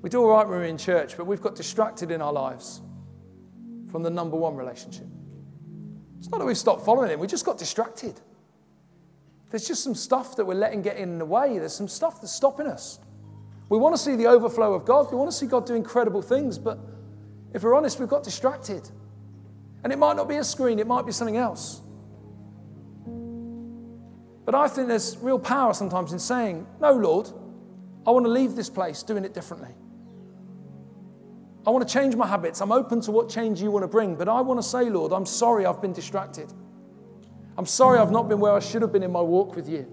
[0.01, 2.81] we do all right when we're in church, but we've got distracted in our lives
[3.91, 5.07] from the number one relationship.
[6.19, 8.19] It's not that we've stopped following Him, we just got distracted.
[9.51, 11.59] There's just some stuff that we're letting get in the way.
[11.59, 12.99] There's some stuff that's stopping us.
[13.69, 15.11] We want to see the overflow of God.
[15.11, 16.59] We want to see God do incredible things.
[16.59, 16.79] But
[17.53, 18.89] if we're honest, we've got distracted.
[19.85, 21.81] And it might not be a screen, it might be something else.
[24.47, 27.29] But I think there's real power sometimes in saying, No, Lord,
[28.07, 29.75] I want to leave this place doing it differently.
[31.67, 32.61] I want to change my habits.
[32.61, 34.15] I'm open to what change you want to bring.
[34.15, 36.53] But I want to say, Lord, I'm sorry I've been distracted.
[37.59, 39.93] I'm sorry I've not been where I should have been in my walk with you.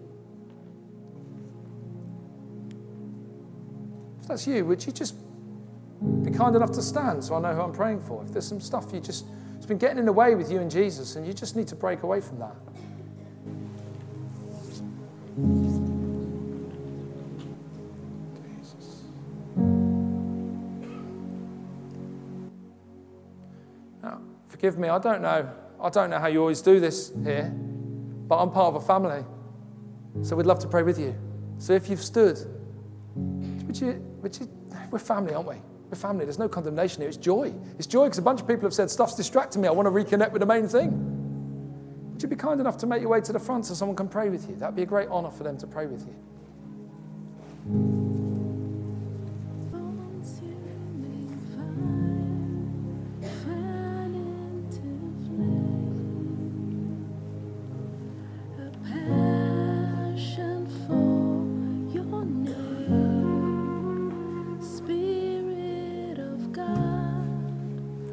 [4.22, 5.16] If that's you, would you just
[6.24, 8.24] be kind enough to stand so I know who I'm praying for?
[8.24, 9.26] If there's some stuff you just,
[9.58, 11.76] it's been getting in the way with you and Jesus, and you just need to
[11.76, 12.56] break away from that.
[24.02, 25.50] Now, forgive me, I don't know
[25.84, 29.26] I don't know how you always do this here, but I'm part of a family.
[30.22, 31.14] So we'd love to pray with you.
[31.58, 32.40] So if you've stood,
[33.16, 34.50] would you, would you,
[34.92, 35.56] we're family, aren't we?
[35.90, 36.24] We're family.
[36.24, 37.10] There's no condemnation here.
[37.10, 37.54] It's joy.
[37.78, 39.68] It's joy because a bunch of people have said, stuff's distracting me.
[39.68, 41.13] I want to reconnect with the main thing.
[42.14, 44.08] Would you be kind enough to make your way to the front so someone can
[44.08, 44.56] pray with you?
[44.56, 46.14] That'd be a great honor for them to pray with you.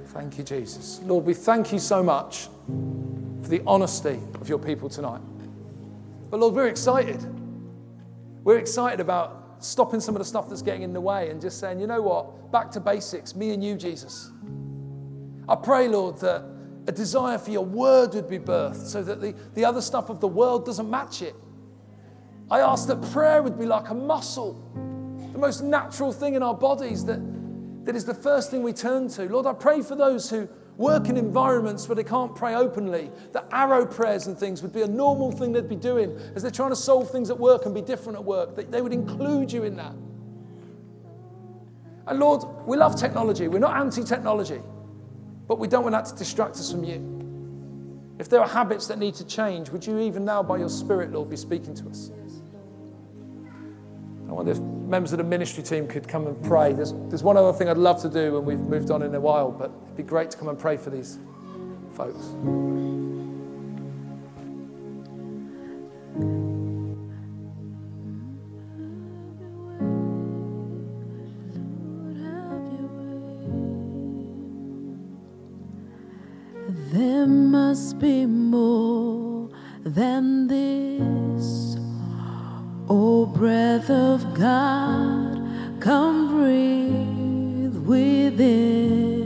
[0.07, 1.01] Thank you, Jesus.
[1.05, 2.48] Lord, we thank you so much
[3.51, 5.20] for the honesty of your people tonight.
[6.30, 7.20] But Lord, we're excited.
[8.44, 11.59] We're excited about stopping some of the stuff that's getting in the way and just
[11.59, 12.53] saying, you know what?
[12.53, 14.30] Back to basics, me and you, Jesus.
[15.48, 16.44] I pray, Lord, that
[16.86, 20.20] a desire for your word would be birthed so that the, the other stuff of
[20.20, 21.34] the world doesn't match it.
[22.51, 24.55] I ask that prayer would be like a muscle,
[25.32, 27.20] the most natural thing in our bodies that
[27.84, 29.24] that is the first thing we turn to.
[29.24, 30.48] Lord, I pray for those who
[30.80, 34.80] work in environments where they can't pray openly, that arrow prayers and things would be
[34.80, 37.74] a normal thing they'd be doing as they're trying to solve things at work and
[37.74, 39.92] be different at work, that they would include you in that.
[42.06, 43.46] And Lord, we love technology.
[43.46, 44.60] We're not anti technology,
[45.46, 48.16] but we don't want that to distract us from you.
[48.18, 51.12] If there are habits that need to change, would you even now, by your Spirit,
[51.12, 52.10] Lord, be speaking to us?
[54.30, 56.72] I wonder if members of the ministry team could come and pray.
[56.72, 59.20] There's, there's one other thing I'd love to do, and we've moved on in a
[59.20, 61.18] while, but it'd be great to come and pray for these
[61.94, 62.28] folks.
[76.92, 79.48] There must be more
[79.84, 81.76] than this.
[82.93, 85.41] O breath of God,
[85.78, 89.20] come breathe within.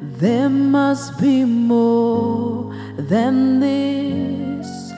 [0.00, 4.94] There must be more than this.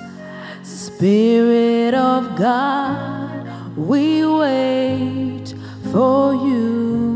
[0.63, 5.55] Spirit of God, we wait
[5.91, 7.12] for you.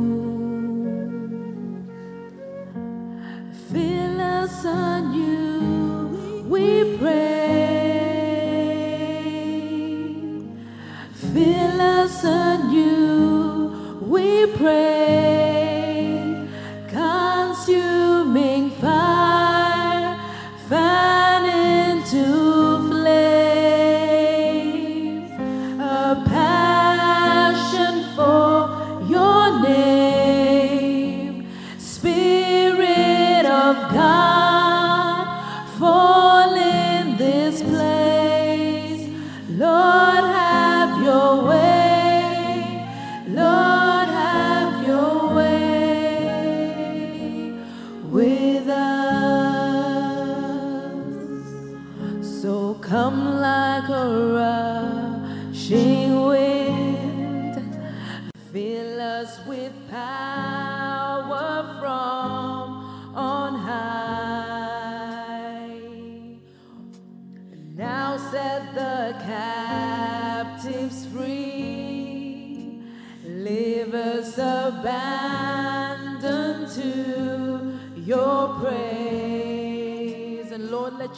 [14.66, 14.95] Pray.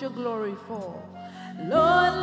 [0.09, 1.03] Your glory fall.
[1.59, 2.15] Lord,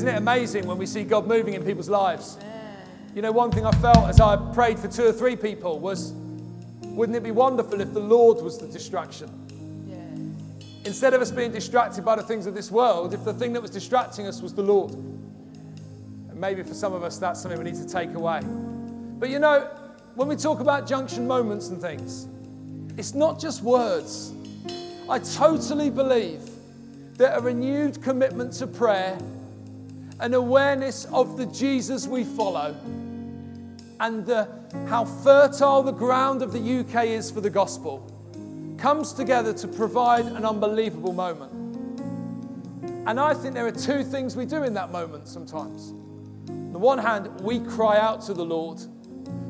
[0.00, 2.38] isn't it amazing when we see God moving in people's lives?
[3.14, 6.12] You know, one thing I felt as I prayed for two or three people was
[6.84, 9.28] wouldn't it be wonderful if the Lord was the distraction?
[10.86, 13.60] Instead of us being distracted by the things of this world, if the thing that
[13.60, 14.94] was distracting us was the Lord.
[14.94, 18.40] And maybe for some of us, that's something we need to take away.
[19.18, 19.68] But you know,
[20.14, 22.26] when we talk about junction moments and things,
[22.96, 24.32] it's not just words.
[25.10, 26.48] I totally believe
[27.18, 29.18] that a renewed commitment to prayer,
[30.20, 32.76] an awareness of the Jesus we follow,
[33.98, 34.48] and the,
[34.86, 38.06] how fertile the ground of the UK is for the gospel
[38.78, 41.52] comes together to provide an unbelievable moment.
[43.06, 45.90] And I think there are two things we do in that moment sometimes.
[46.48, 48.80] On the one hand, we cry out to the Lord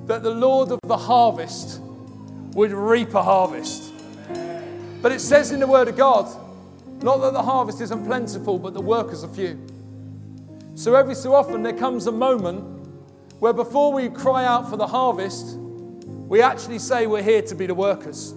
[0.07, 1.81] that the Lord of the harvest
[2.55, 3.93] would reap a harvest.
[5.01, 6.27] But it says in the Word of God,
[7.03, 9.59] not that the harvest isn't plentiful, but the workers are few.
[10.75, 12.65] So every so often there comes a moment
[13.39, 17.67] where before we cry out for the harvest, we actually say we're here to be
[17.67, 18.33] the workers.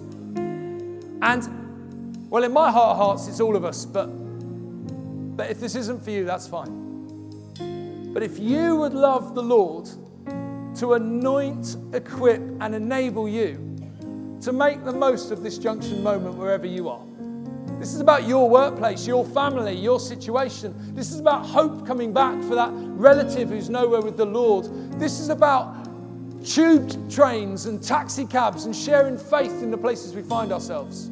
[1.22, 4.06] And, well, in my heart of hearts, it's all of us, but,
[5.36, 8.12] but if this isn't for you, that's fine.
[8.12, 9.88] But if you would love the Lord
[10.76, 13.76] to anoint, equip, and enable you
[14.40, 17.04] to make the most of this junction moment wherever you are.
[17.84, 20.74] This is about your workplace, your family, your situation.
[20.94, 24.64] This is about hope coming back for that relative who's nowhere with the Lord.
[24.98, 25.86] This is about
[26.42, 31.10] tube trains and taxi cabs and sharing faith in the places we find ourselves.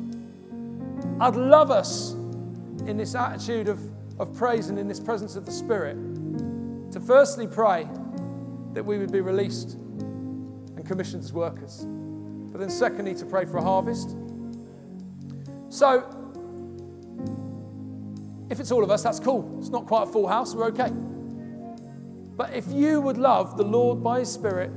[1.20, 2.12] I'd love us
[2.86, 3.78] in this attitude of,
[4.18, 5.98] of praise and in this presence of the Spirit
[6.90, 7.86] to firstly pray
[8.72, 11.84] that we would be released and commissioned as workers.
[12.50, 14.16] But then, secondly, to pray for a harvest.
[15.68, 16.20] So,
[18.52, 19.56] if it's all of us, that's cool.
[19.58, 20.90] It's not quite a full house, we're okay.
[22.36, 24.70] But if you would love the Lord by His Spirit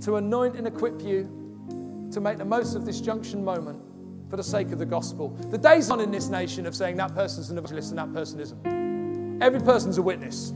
[0.00, 3.82] to anoint and equip you to make the most of this junction moment
[4.30, 7.14] for the sake of the gospel, the days on in this nation of saying that
[7.14, 9.42] person's an evangelist and that person isn't.
[9.42, 10.54] Every person's a witness.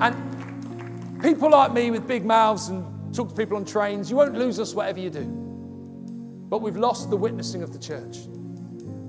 [0.00, 4.34] And people like me with big mouths and talk to people on trains, you won't
[4.34, 5.24] lose us whatever you do.
[5.24, 8.18] But we've lost the witnessing of the church.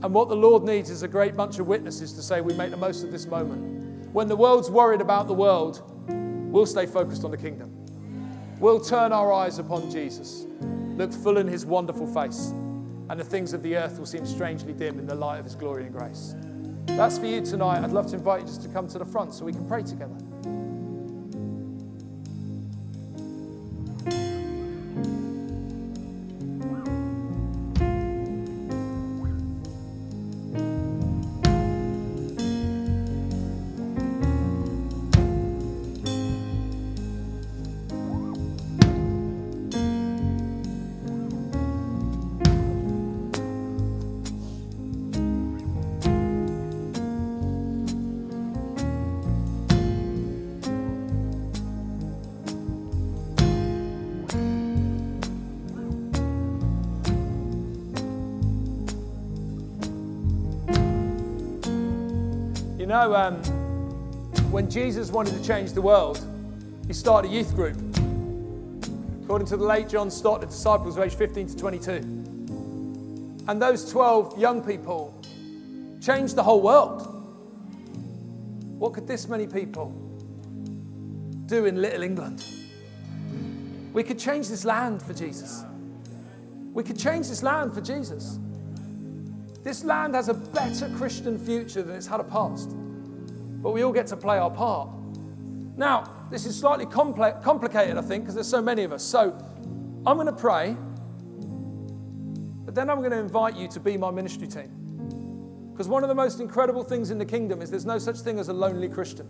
[0.03, 2.69] And what the Lord needs is a great bunch of witnesses to say we make
[2.69, 4.13] the most of this moment.
[4.13, 5.81] When the world's worried about the world,
[6.51, 7.73] we'll stay focused on the kingdom.
[8.59, 10.45] We'll turn our eyes upon Jesus,
[10.95, 12.51] look full in his wonderful face,
[13.09, 15.55] and the things of the earth will seem strangely dim in the light of his
[15.55, 16.35] glory and grace.
[16.85, 17.83] That's for you tonight.
[17.83, 19.83] I'd love to invite you just to come to the front so we can pray
[19.83, 20.15] together.
[63.07, 63.35] Know, um,
[64.51, 66.25] when Jesus wanted to change the world,
[66.87, 67.77] he started a youth group.
[69.23, 71.91] According to the late John Stott, the disciples were aged 15 to 22.
[73.47, 75.13] And those 12 young people
[76.01, 77.13] changed the whole world.
[78.77, 79.89] What could this many people
[81.45, 82.45] do in little England?
[83.93, 85.63] We could change this land for Jesus.
[86.73, 88.37] We could change this land for Jesus.
[89.63, 92.75] This land has a better Christian future than it's had a past.
[93.61, 94.89] But we all get to play our part.
[95.75, 99.03] Now, this is slightly complex, complicated, I think, because there's so many of us.
[99.03, 99.37] So
[100.05, 100.75] I'm going to pray,
[102.65, 104.73] but then I'm going to invite you to be my ministry team.
[105.71, 108.39] Because one of the most incredible things in the kingdom is there's no such thing
[108.39, 109.27] as a lonely Christian.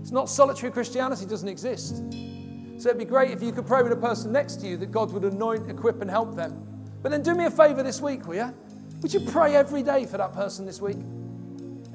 [0.00, 1.96] It's not solitary Christianity doesn't exist.
[2.78, 4.92] So it'd be great if you could pray with a person next to you that
[4.92, 6.64] God would anoint, equip, and help them.
[7.02, 8.54] But then do me a favor this week, will you?
[9.02, 10.98] Would you pray every day for that person this week?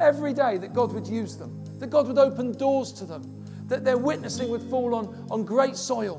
[0.04, 3.24] Every day that God would use them, that God would open doors to them,
[3.68, 6.18] that their witnessing would fall on, on great soil.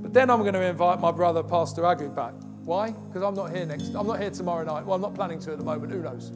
[0.00, 2.34] But then I'm going to invite my brother, Pastor Agu, back.
[2.64, 2.90] Why?
[2.90, 3.94] Because I'm not here next.
[3.94, 4.84] I'm not here tomorrow night.
[4.84, 5.92] Well, I'm not planning to at the moment.
[5.92, 6.30] Who knows?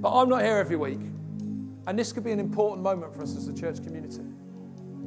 [0.00, 1.00] But I'm not here every week.
[1.86, 4.22] And this could be an important moment for us as a church community.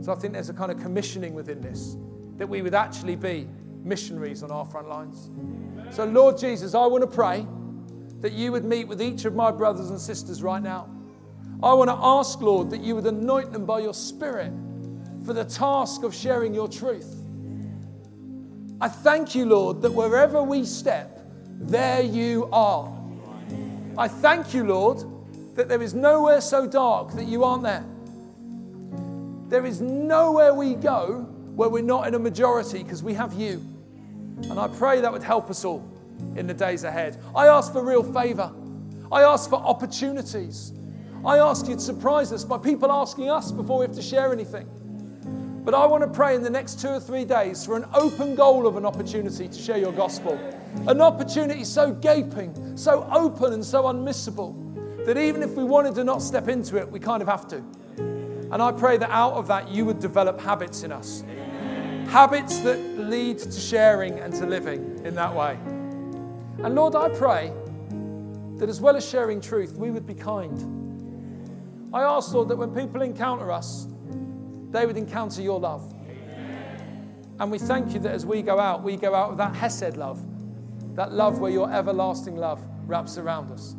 [0.01, 1.97] So I think there's a kind of commissioning within this
[2.38, 3.47] that we would actually be
[3.84, 5.32] missionaries on our front lines.
[5.89, 7.45] So, Lord Jesus, I want to pray
[8.22, 10.89] that you would meet with each of my brothers and sisters right now.
[11.61, 14.51] I want to ask, Lord, that you would anoint them by your Spirit
[15.26, 17.24] for the task of sharing your truth.
[18.82, 22.91] I thank you, Lord, that wherever we step, there you are.
[23.97, 25.03] I thank you, Lord,
[25.55, 27.86] that there is nowhere so dark that you aren't there.
[29.47, 31.22] There is nowhere we go
[31.55, 33.66] where we're not in a majority because we have you.
[34.49, 35.89] And I pray that would help us all
[36.36, 37.18] in the days ahead.
[37.36, 38.51] I ask for real favor.
[39.11, 40.74] I ask for opportunities.
[41.26, 44.32] I ask you to surprise us by people asking us before we have to share
[44.32, 44.70] anything.
[45.63, 48.36] But I want to pray in the next two or three days for an open
[48.36, 50.38] goal of an opportunity to share your gospel.
[50.88, 56.03] An opportunity so gaping, so open, and so unmissable that even if we wanted to
[56.03, 57.63] not step into it, we kind of have to.
[58.51, 61.24] And I pray that out of that, you would develop habits in us.
[62.09, 65.57] Habits that lead to sharing and to living in that way.
[66.64, 67.51] And Lord, I pray
[68.58, 71.91] that as well as sharing truth, we would be kind.
[71.93, 73.88] I ask, Lord, that when people encounter us,
[74.72, 75.93] they would encounter your love.
[77.39, 79.97] And we thank you that as we go out, we go out with that Hesed
[79.97, 80.26] love,
[80.95, 83.76] that love where your everlasting love wraps around us.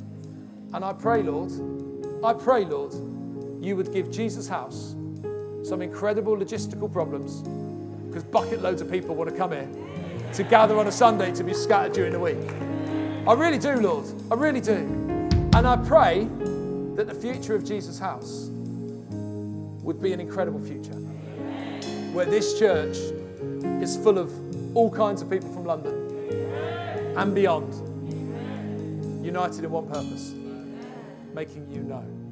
[0.75, 1.53] And I pray, Lord,
[2.23, 2.93] I pray, Lord,
[3.65, 4.95] you would give Jesus House
[5.63, 7.43] some incredible logistical problems
[8.09, 9.69] because bucket loads of people want to come here
[10.37, 12.37] to gather on a Sunday to be scattered during the week.
[13.27, 14.05] I really do, Lord.
[14.31, 14.75] I really do.
[15.55, 16.29] And I pray
[16.95, 20.93] that the future of Jesus House would be an incredible future
[22.13, 22.99] where this church
[23.83, 24.31] is full of
[24.77, 25.95] all kinds of people from London
[27.17, 27.73] and beyond,
[29.25, 30.35] united in one purpose
[31.35, 32.26] making you known.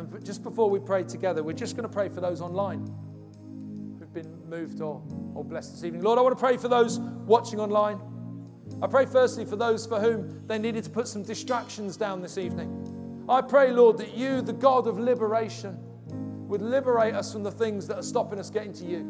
[0.00, 2.86] And just before we pray together, we're just going to pray for those online
[3.98, 5.02] who've been moved or,
[5.34, 6.02] or blessed this evening.
[6.02, 8.00] Lord, I want to pray for those watching online.
[8.80, 12.38] I pray firstly for those for whom they needed to put some distractions down this
[12.38, 13.26] evening.
[13.28, 15.78] I pray, Lord, that you, the God of liberation,
[16.48, 19.00] would liberate us from the things that are stopping us getting to you.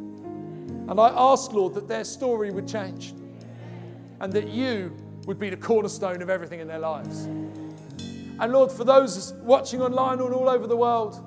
[0.89, 3.15] And I ask, Lord, that their story would change
[4.21, 7.29] and that you would be the cornerstone of everything in their lives.
[8.41, 11.23] And Lord, for those watching online and all over the world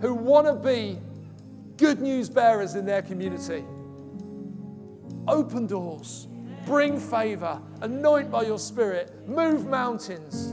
[0.00, 0.98] who want to be
[1.76, 3.64] good news bearers in their community,
[5.28, 6.26] open doors,
[6.66, 10.52] bring favor, anoint by your Spirit, move mountains.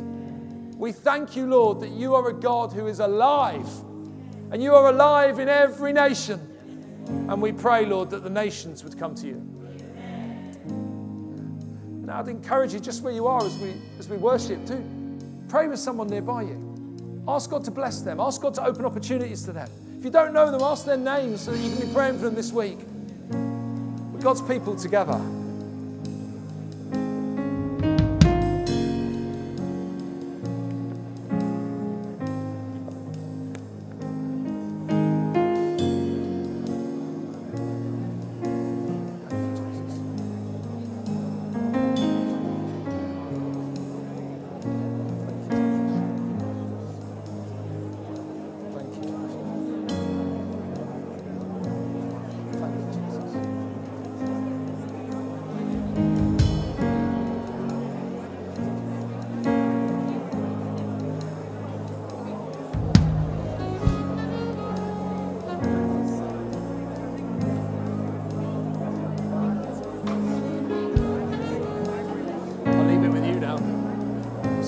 [0.78, 3.68] We thank you, Lord, that you are a God who is alive
[4.52, 6.46] and you are alive in every nation.
[7.08, 9.44] And we pray, Lord, that the nations would come to you.
[12.06, 14.99] Now, I'd encourage you just where you are as we, as we worship, to
[15.50, 17.24] pray with someone nearby you.
[17.28, 18.20] Ask God to bless them.
[18.20, 19.70] Ask God to open opportunities to them.
[19.98, 22.26] If you don't know them, ask their names so that you can be praying for
[22.26, 22.78] them this week.
[23.32, 25.20] We're God's people together.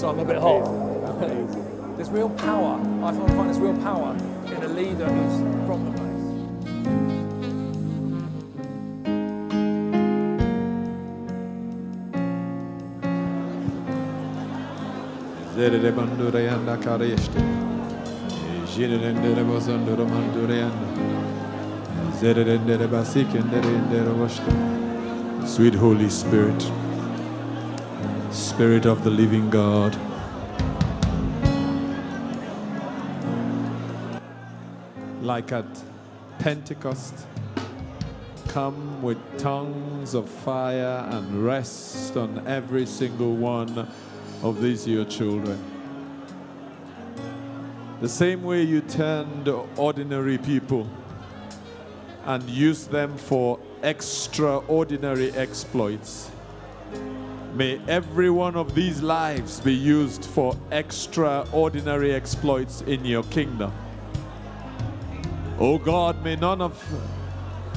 [0.01, 0.65] So I'm a bit hot.
[1.95, 2.81] There's real power.
[3.05, 6.09] I find there's real power in a leader who's from the place.
[25.45, 26.59] Sweet Holy Spirit,
[28.31, 29.93] Spirit of the living God.
[35.21, 35.65] Like at
[36.39, 37.27] Pentecost,
[38.47, 43.89] come with tongues of fire and rest on every single one
[44.43, 45.61] of these your children.
[47.99, 50.89] The same way you turned ordinary people
[52.23, 56.31] and used them for extraordinary exploits.
[57.53, 63.73] May every one of these lives be used for extraordinary exploits in your kingdom.
[65.59, 66.81] Oh God, may none of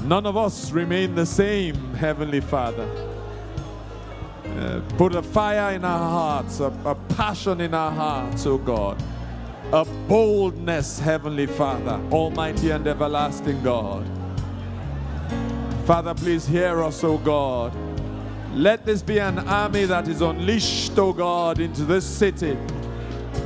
[0.04, 2.88] none of us remain the same, Heavenly Father.
[4.44, 9.02] Uh, put a fire in our hearts, a, a passion in our hearts, oh God.
[9.72, 14.06] A boldness, Heavenly Father, Almighty and everlasting God.
[15.84, 17.74] Father, please hear us, oh God.
[18.54, 22.56] Let this be an army that is unleashed, oh God, into this city.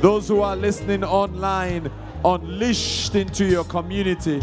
[0.01, 1.91] Those who are listening online,
[2.23, 4.39] unleashed into your community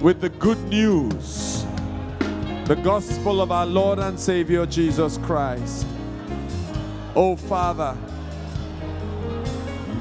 [0.00, 1.66] with the good news,
[2.64, 5.86] the gospel of our Lord and Savior Jesus Christ.
[7.14, 7.94] Oh Father,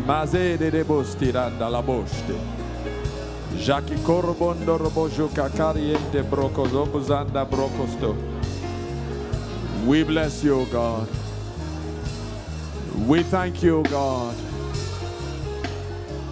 [0.06, 0.84] Mazede de
[1.70, 2.63] la.
[3.64, 8.14] Jackie Corbondo Robojo Kakariente Brocosto.
[9.86, 11.08] We bless you, God.
[13.08, 14.36] We thank you, God.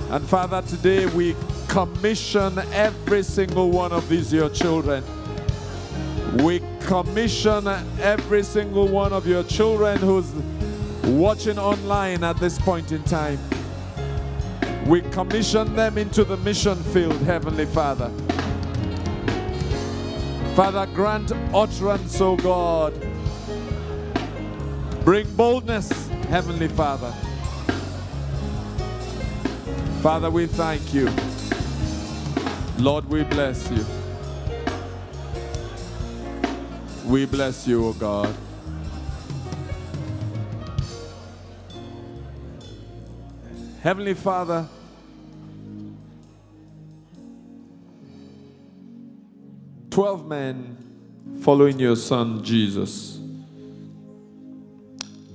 [0.09, 1.37] And Father, today we
[1.69, 5.01] commission every single one of these your children.
[6.43, 7.65] We commission
[8.01, 10.29] every single one of your children who's
[11.05, 13.39] watching online at this point in time.
[14.85, 18.09] We commission them into the mission field, Heavenly Father.
[20.55, 22.93] Father, grant utterance, O God.
[25.05, 27.11] Bring boldness, Heavenly Father.
[30.01, 31.09] Father, we thank you.
[32.77, 33.85] Lord, we bless you.
[37.05, 38.35] We bless you, O God.
[43.81, 44.67] Heavenly Father,
[49.89, 50.77] twelve men
[51.41, 53.19] following your Son Jesus,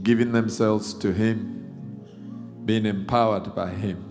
[0.05, 2.05] giving themselves to Him,
[2.65, 4.05] being empowered by Him,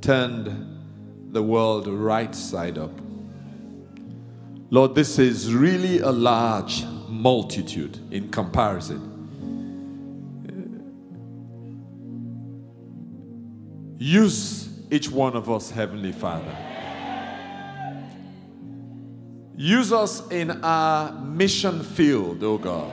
[0.00, 2.98] turned the world right side up.
[4.70, 9.07] Lord, this is really a large multitude in comparison.
[13.98, 16.56] Use each one of us, Heavenly Father.
[19.56, 22.92] Use us in our mission field, oh God.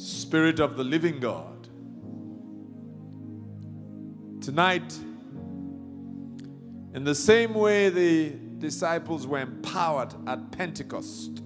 [0.00, 1.68] Spirit of the living God.
[4.42, 4.90] Tonight,
[6.94, 11.43] in the same way the disciples were empowered at Pentecost,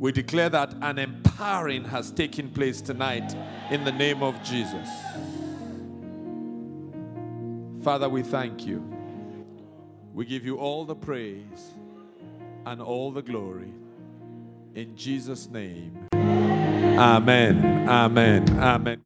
[0.00, 3.36] we declare that an empowering has taken place tonight
[3.70, 4.88] in the name of Jesus.
[7.84, 8.82] Father, we thank you.
[10.14, 11.74] We give you all the praise
[12.64, 13.74] and all the glory.
[14.74, 16.08] In Jesus' name.
[16.14, 17.86] Amen.
[17.86, 18.58] Amen.
[18.58, 19.04] Amen.